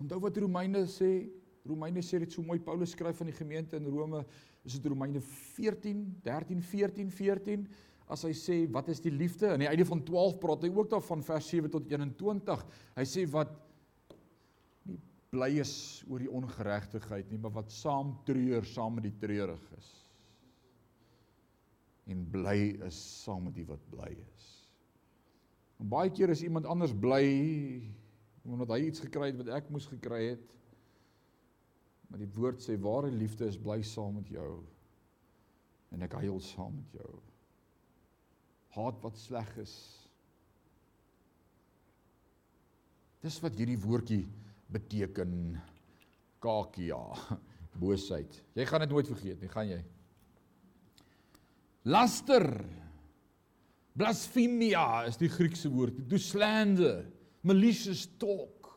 [0.00, 1.30] Onthou wat Romeine sê,
[1.66, 4.24] Romeine sê dit so mooi Paulus skryf aan die gemeente in Rome,
[4.64, 7.68] is dit Romeine 14, 13, 14, 14
[8.08, 9.52] as hy sê wat is die liefde?
[9.52, 12.64] Aan die einde van 12 praat hy ook daarvan vers 7 tot 21.
[12.96, 13.52] Hy sê wat
[15.34, 15.72] bly is
[16.08, 19.88] oor die ongeregtigheid nie, maar wat saam treur saam met die treuriges.
[22.08, 24.46] En bly is saam met die wat bly is.
[25.78, 27.24] En baie keer is iemand anders bly
[28.48, 30.44] omdat hy iets gekry het wat ek moes gekry het.
[32.08, 34.52] Maar die woord sê ware liefde is bly saam met jou.
[35.92, 37.18] En ek huil saam met jou
[38.78, 39.74] haat wat sleg is.
[43.24, 44.24] Dis wat hierdie woordjie
[44.72, 45.32] beteken
[46.42, 47.00] kakia,
[47.80, 48.40] boosheid.
[48.58, 49.80] Jy gaan dit nooit vergeet nie, gaan jy?
[51.88, 52.46] Laster.
[53.98, 56.04] Blasfemia is die Griekse woord.
[56.10, 57.06] To slander,
[57.42, 58.68] malicious talk.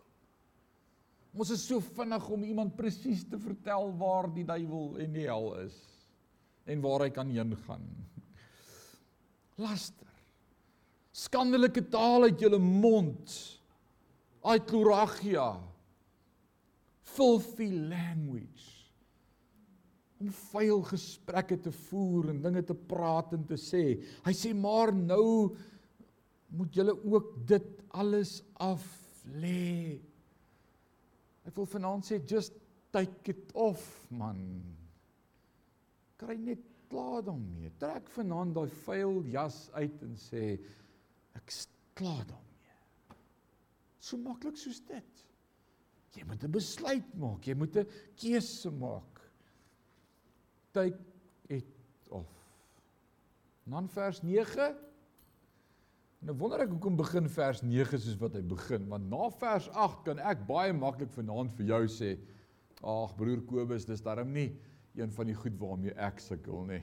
[1.32, 5.52] Ons is so vinnig om iemand presies te vertel waar die duiwel en die hel
[5.62, 5.78] is
[6.68, 7.86] en waar hy kan heen gaan
[9.62, 10.08] laster.
[11.12, 13.34] Skandelike taal uit julle mond.
[14.42, 15.54] Aitloragia.
[17.16, 18.68] Filthy language.
[20.22, 23.84] Om vuil gesprekke te voer en dinge te praat en te sê.
[24.26, 25.56] Hy sê maar nou
[26.58, 28.84] moet julle ook dit alles af
[29.42, 29.98] lê.
[31.48, 32.54] Ek wil vanaand sê just
[32.94, 34.44] take it off man.
[36.22, 37.72] Kry net klaar daarmee.
[37.82, 40.46] Trek vanaand daai vuil jas uit en sê
[41.40, 41.58] ek
[41.98, 42.78] klaar daarmee.
[44.02, 45.26] So maklik soos dit.
[46.16, 49.22] Jy moet 'n besluit maak, jy moet 'n keuse maak.
[50.74, 51.00] Take
[51.50, 51.66] it
[52.10, 52.32] off.
[53.66, 54.76] Dan vers 9
[56.22, 60.04] Nou wonder ek hoekom begin vers 9 soos wat hy begin, want na vers 8
[60.06, 62.12] kan ek baie maklik vanaand vir jou sê,
[62.86, 64.52] ag broer Kobus, dis darm nie
[64.98, 66.82] een van die goed waarmee ek sukkel nê.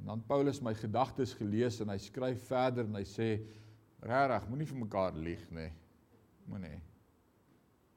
[0.00, 3.30] En dan Paulus my gedagtes gelees en hy skryf verder en hy sê
[4.02, 5.68] regtig moenie vir mekaar lieg nê.
[6.50, 6.78] Moenie.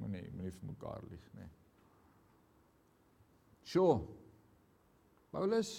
[0.04, 1.48] Moenie, moenie vir mekaar lieg nê.
[3.64, 3.98] Sjoe.
[5.32, 5.72] Paulus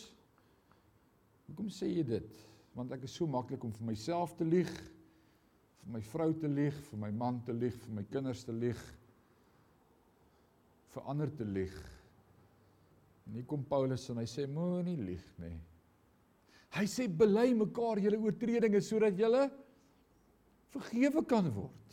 [1.44, 2.36] Hoekom sê jy dit?
[2.74, 4.70] Want ek is so maklik om vir myself te lieg,
[5.82, 8.80] vir my vrou te lieg, vir my man te lieg, vir my kinders te lieg,
[10.94, 11.76] vir ander te lieg.
[13.28, 15.54] En hier kom Paulus en hy sê moenie lieg nie.
[16.74, 19.44] Hy sê bely mekaar julle oortredinge sodat julle
[20.74, 21.83] vergewe kan word.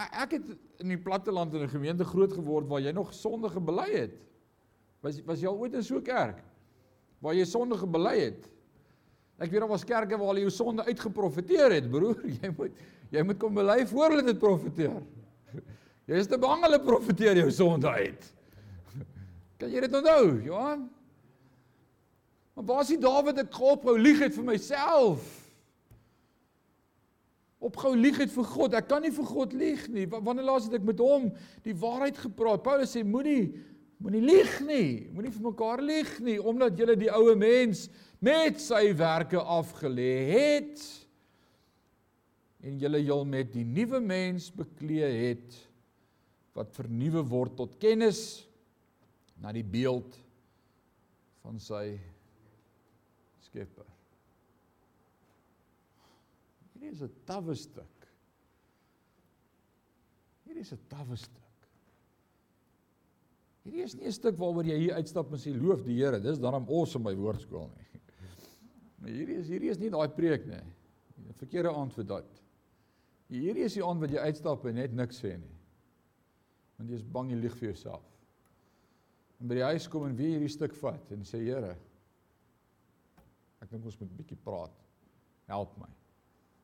[0.00, 3.90] Ek het in die platteland in 'n gemeente groot geword waar jy nog sondige bely
[3.92, 4.14] het.
[5.00, 6.42] Was was jy al ooit in so 'n kerk
[7.20, 8.48] waar jy sondige bely het?
[9.40, 12.16] Ek weet daar was kerke waar hulle jou sonde uitgeprofeteer het, broer.
[12.42, 12.72] Jy moet
[13.10, 15.02] jy moet kom bely voor hulle dit profeteer.
[16.06, 18.34] Jy is te bang hulle profeteer jou sonde uit.
[19.58, 20.90] Kan jy dit onthou, Johan?
[22.54, 25.39] Maar waar is die Dawid ek ophou lieg het vir myself?
[27.60, 28.74] Ophou lieg het vir God.
[28.78, 30.06] Ek kan nie vir God lieg nie.
[30.08, 31.28] Wanneer laas het ek met hom
[31.66, 32.64] die waarheid gepraat?
[32.64, 33.50] Paulus sê moenie
[34.00, 35.10] moenie lieg nie.
[35.12, 37.88] Moenie vir mekaar lieg nie omdat jy die ou mens
[38.20, 40.80] met sy werke afgelê het
[42.60, 45.56] en jy heel met die nuwe mens bekleë het
[46.56, 48.42] wat vernuwe word tot kennis
[49.40, 50.18] na die beeld
[51.40, 51.84] van sy
[53.46, 53.89] Skepper.
[56.90, 58.06] Hierdie is 'n tawwe stuk.
[60.44, 61.68] Hierdie is 'n tawwe stuk.
[63.62, 66.18] Hierdie is nie 'n stuk waaroor jy hier uitstap en sê loof die Here.
[66.18, 67.86] Dis dan om awesome by woordskool nie.
[69.00, 70.60] Maar hierdie is hierdie is nie daai preek nie.
[71.28, 72.42] 'n Verkeerde aand vir dit.
[73.28, 75.56] Hierdie is die aand wat jy uitstap en net niks sê nie.
[76.76, 78.04] Want jy is bang jy lieg vir jouself.
[79.40, 81.76] En by die huis kom en wie hierdie stuk vat en sê Here,
[83.62, 84.74] ek dink ons moet 'n bietjie praat.
[85.46, 85.99] Help my.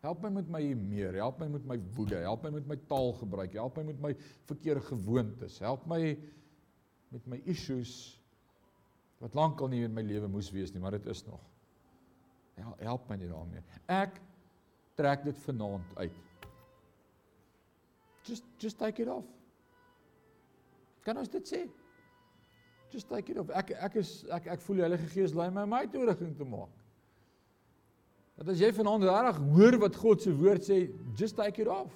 [0.05, 3.57] Help my met my meer, help my met my woede, help my met my taalgebruik,
[3.59, 4.13] help my met my
[4.47, 6.17] verkeerde gewoontes, help my
[7.15, 8.21] met my issues
[9.19, 11.41] wat lankal nie in my lewe moes wees nie, maar dit is nog.
[12.57, 13.63] Ja, help my net daarmee.
[13.93, 14.21] Ek
[14.97, 16.21] trek dit vanaand uit.
[18.27, 19.27] Just just take it off.
[21.05, 21.63] Kan ons dit sê?
[22.93, 23.53] Just take it off.
[23.55, 26.49] Ek ek is ek ek voel die Heilige Gees lei my om my toerigting te
[26.49, 26.73] maak.
[28.37, 30.83] Dat as jy vanaand reg hoor wat God se woord sê,
[31.17, 31.93] just take it off.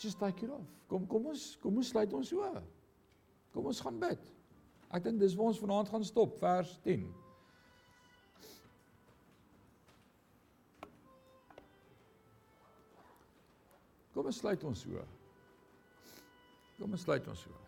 [0.00, 0.70] Just take it off.
[0.88, 2.62] Kom kom ons kom ons sluit ons oë.
[3.52, 4.32] Kom ons gaan bid.
[4.94, 7.04] Ek dink dis waar ons vanaand gaan stop, vers 10.
[14.14, 15.04] Kom ons sluit ons oë.
[16.78, 17.63] Kom ons sluit ons oë.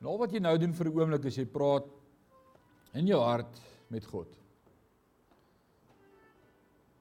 [0.00, 1.86] Nou wat jy nou doen vir 'n oomblik is jy praat
[2.94, 4.28] in jou hart met God.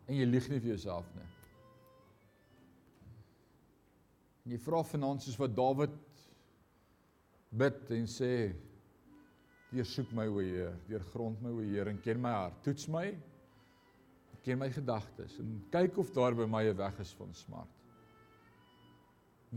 [0.07, 1.27] En jy lieg nie vir jouself nie.
[4.45, 5.95] En jy vra vanaand soos wat Dawid
[7.51, 8.55] bid en sê
[9.69, 12.55] Deur soek my o Heer, deur grond my o Heer en ken my hart.
[12.65, 13.05] Toets my.
[14.41, 17.78] Ken my gedagtes en kyk of daar by my 'n weg is van smart.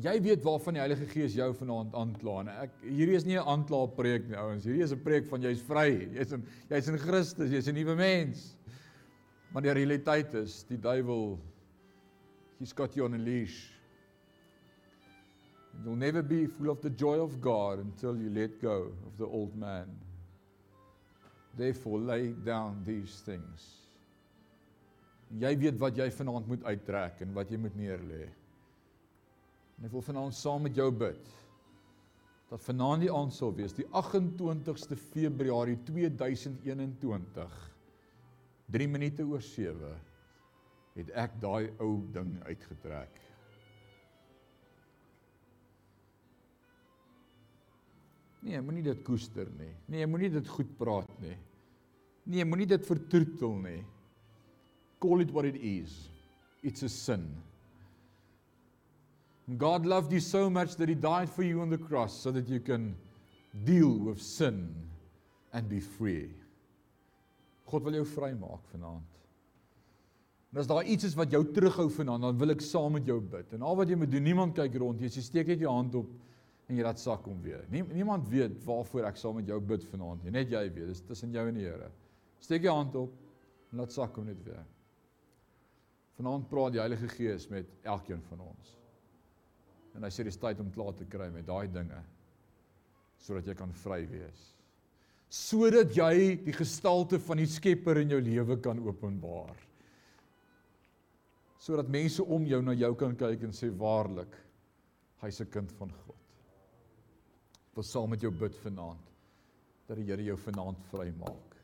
[0.01, 3.87] Jy weet waarvan die Heilige Gees jou vanaand aankla ek hierdie is nie 'n aankla
[3.93, 4.65] preek nie ouens.
[4.65, 6.09] Hierdie is 'n preek van jy's vry.
[6.17, 8.57] Jy's in jy's in Christus, jy's 'n nuwe mens.
[9.53, 11.39] Maar die realiteit is die duiwel
[12.59, 13.69] he's got you on a leash.
[15.85, 19.27] You'll never be full of the joy of God until you let go of the
[19.27, 19.89] old man.
[21.55, 23.89] Therefore lay down these things.
[25.39, 28.29] Jy weet wat jy vanaand moet uittrek en wat jy moet neerlê.
[29.83, 31.31] En ek wil vanaand saam met jou bid
[32.53, 37.57] dat vanaand die aand sal wees die 28ste Februarie 2021
[38.77, 39.91] 3 minute oor 7
[41.01, 43.19] het ek daai ou ding uitgetrek.
[48.47, 49.75] Nee, moenie dit koester nie.
[49.91, 51.35] Nee, moenie dit goed praat nie.
[52.31, 53.81] Nee, moenie dit vertroetel nie.
[55.03, 56.05] Call it what it is.
[56.63, 57.27] It's a sin.
[59.59, 62.49] God loved you so much that he died for you on the cross so that
[62.49, 62.95] you can
[63.65, 64.75] deal with sin
[65.53, 66.31] and be free.
[67.67, 69.09] God wil jou vrymaak vanaand.
[70.53, 73.19] En as daar iets is wat jou terughou vanaand, dan wil ek saam met jou
[73.21, 73.55] bid.
[73.57, 75.09] En al wat jy moet doen, niemand kyk rond nie.
[75.09, 76.11] Jy steek net jou hand op
[76.69, 77.65] en jy laat sak om weer.
[77.73, 80.35] Nie, niemand weet waarvoor ek saam met jou bid vanaand nie.
[80.37, 80.93] Net jy weet.
[80.93, 81.89] Dis tussen jou en die Here.
[82.45, 83.17] Steek jou hand op
[83.73, 84.63] en laat sak om net weer.
[86.21, 88.77] Vanaand praat die Heilige Gees met elkeen van ons.
[89.97, 92.01] En hy sê dis tyd om klaar te kry met daai dinge
[93.23, 94.41] sodat jy kan vry wees.
[95.31, 99.55] Sodat jy die gestalte van die Skepper in jou lewe kan openbaar.
[101.63, 104.35] Sodat mense om jou na jou kan kyk en sê waarlik
[105.23, 106.23] hy's 'n kind van God
[107.75, 109.11] wil saam met jou bid vanaand
[109.89, 111.57] dat die Here jou vanaand vrymaak.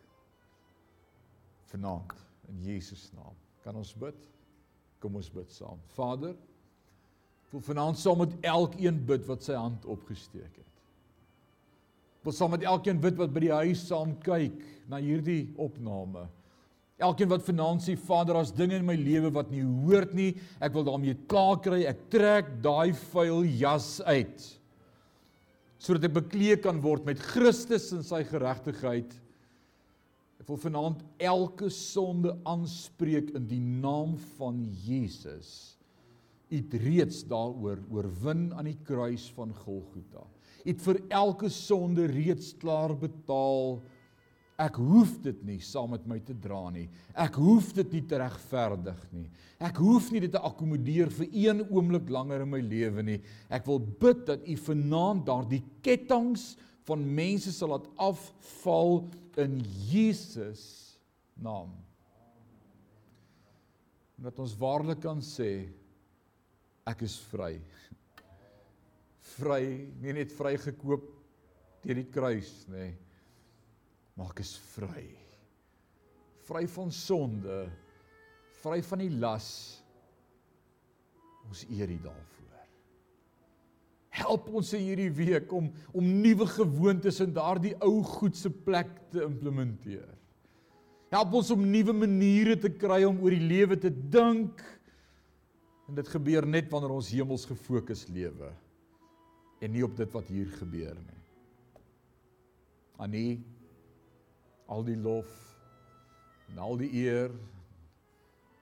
[1.70, 2.14] Vanaand
[2.49, 3.37] in Jesus naam.
[3.64, 4.16] Kan ons bid?
[5.03, 5.81] Kom ons bid saam.
[5.95, 6.35] Vader,
[7.53, 10.64] wil vanaand saam met elkeen bid wat sy hand opgesteek het.
[12.26, 14.59] Wil saam met elkeen bid wat by die huis saam kyk
[14.90, 16.26] na hierdie opname.
[16.99, 20.32] Elkeen wat vanaand sê Vader, daar's dinge in my lewe wat nie hoort nie.
[20.59, 21.84] Ek wil daarmee klaar kry.
[21.86, 24.55] Ek trek daai vuil jas uit
[25.78, 29.12] sodat ek bekleë kan word met Christus en sy geregtigheid.
[30.42, 35.78] Ek wil vanaand elke sonde aanspreek in die naam van Jesus.
[36.49, 40.24] U het reeds daaroor oorwin aan die kruis van Golgotha.
[40.64, 43.78] U het vir elke sonde reeds klaar betaal.
[44.59, 46.88] Ek hoef dit nie saam met my te dra nie.
[47.14, 49.28] Ek hoef dit nie te regverdig nie.
[49.62, 53.20] Ek hoef nie dit te akkommodeer vir een oomblik langer in my lewe nie.
[53.53, 56.57] Ek wil bid dat U vanaand daardie kettinge
[56.88, 59.05] van mense sal laat afval
[59.38, 60.64] in Jesus
[61.38, 61.70] naam.
[64.18, 65.68] Dat ons waarlik kan sê
[66.89, 67.55] ek is vry.
[69.36, 69.62] Vry,
[70.03, 71.05] nie net vrygekoop
[71.84, 72.89] deur die kruis nê.
[72.89, 72.97] Nee
[74.18, 75.07] maar ek is vry.
[76.49, 77.61] Vry van sonde,
[78.64, 79.51] vry van die las.
[81.47, 82.34] Ons eer U daarvoor.
[84.18, 88.91] Help ons in hierdie week om om nuwe gewoontes in daardie ou goed se plek
[89.12, 90.09] te implementeer.
[91.14, 94.59] Help ons om nuwe maniere te kry om oor die lewe te dink.
[95.89, 98.51] En dit gebeur net wanneer ons hemels gefokus lewe
[99.64, 101.22] en nie op dit wat hier gebeur nie.
[103.01, 103.39] Annie
[104.68, 105.30] al die lof
[106.53, 107.32] en al die eer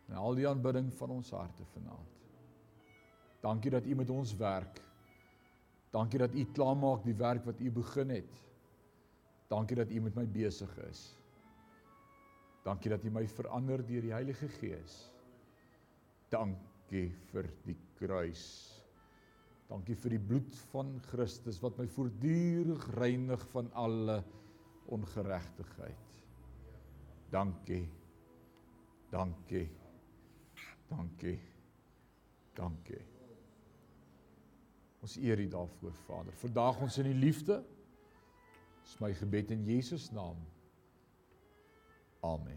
[0.07, 2.13] en al die aanbidding van ons harte vanaand.
[3.43, 4.79] Dankie dat U met ons werk.
[5.95, 8.39] Dankie dat U klaarmaak die werk wat U begin het.
[9.51, 11.03] Dankie dat U met my besig is.
[12.63, 15.03] Dankie dat U my verander deur die Heilige Gees.
[16.31, 18.45] Dankie vir die kruis.
[19.67, 24.21] Dankie vir die bloed van Christus wat my voortdurend reinig van alle
[24.95, 26.23] ongeregtigheid.
[27.31, 27.89] Dankie.
[29.11, 29.67] Dankie.
[30.87, 31.39] Dankie.
[32.55, 33.03] Dankie.
[35.03, 36.33] Ons eer U daarvoor, Vader.
[36.33, 37.61] Vandag ons in die liefde.
[38.87, 40.39] Dis my gebed in Jesus naam.
[42.23, 42.55] Amen.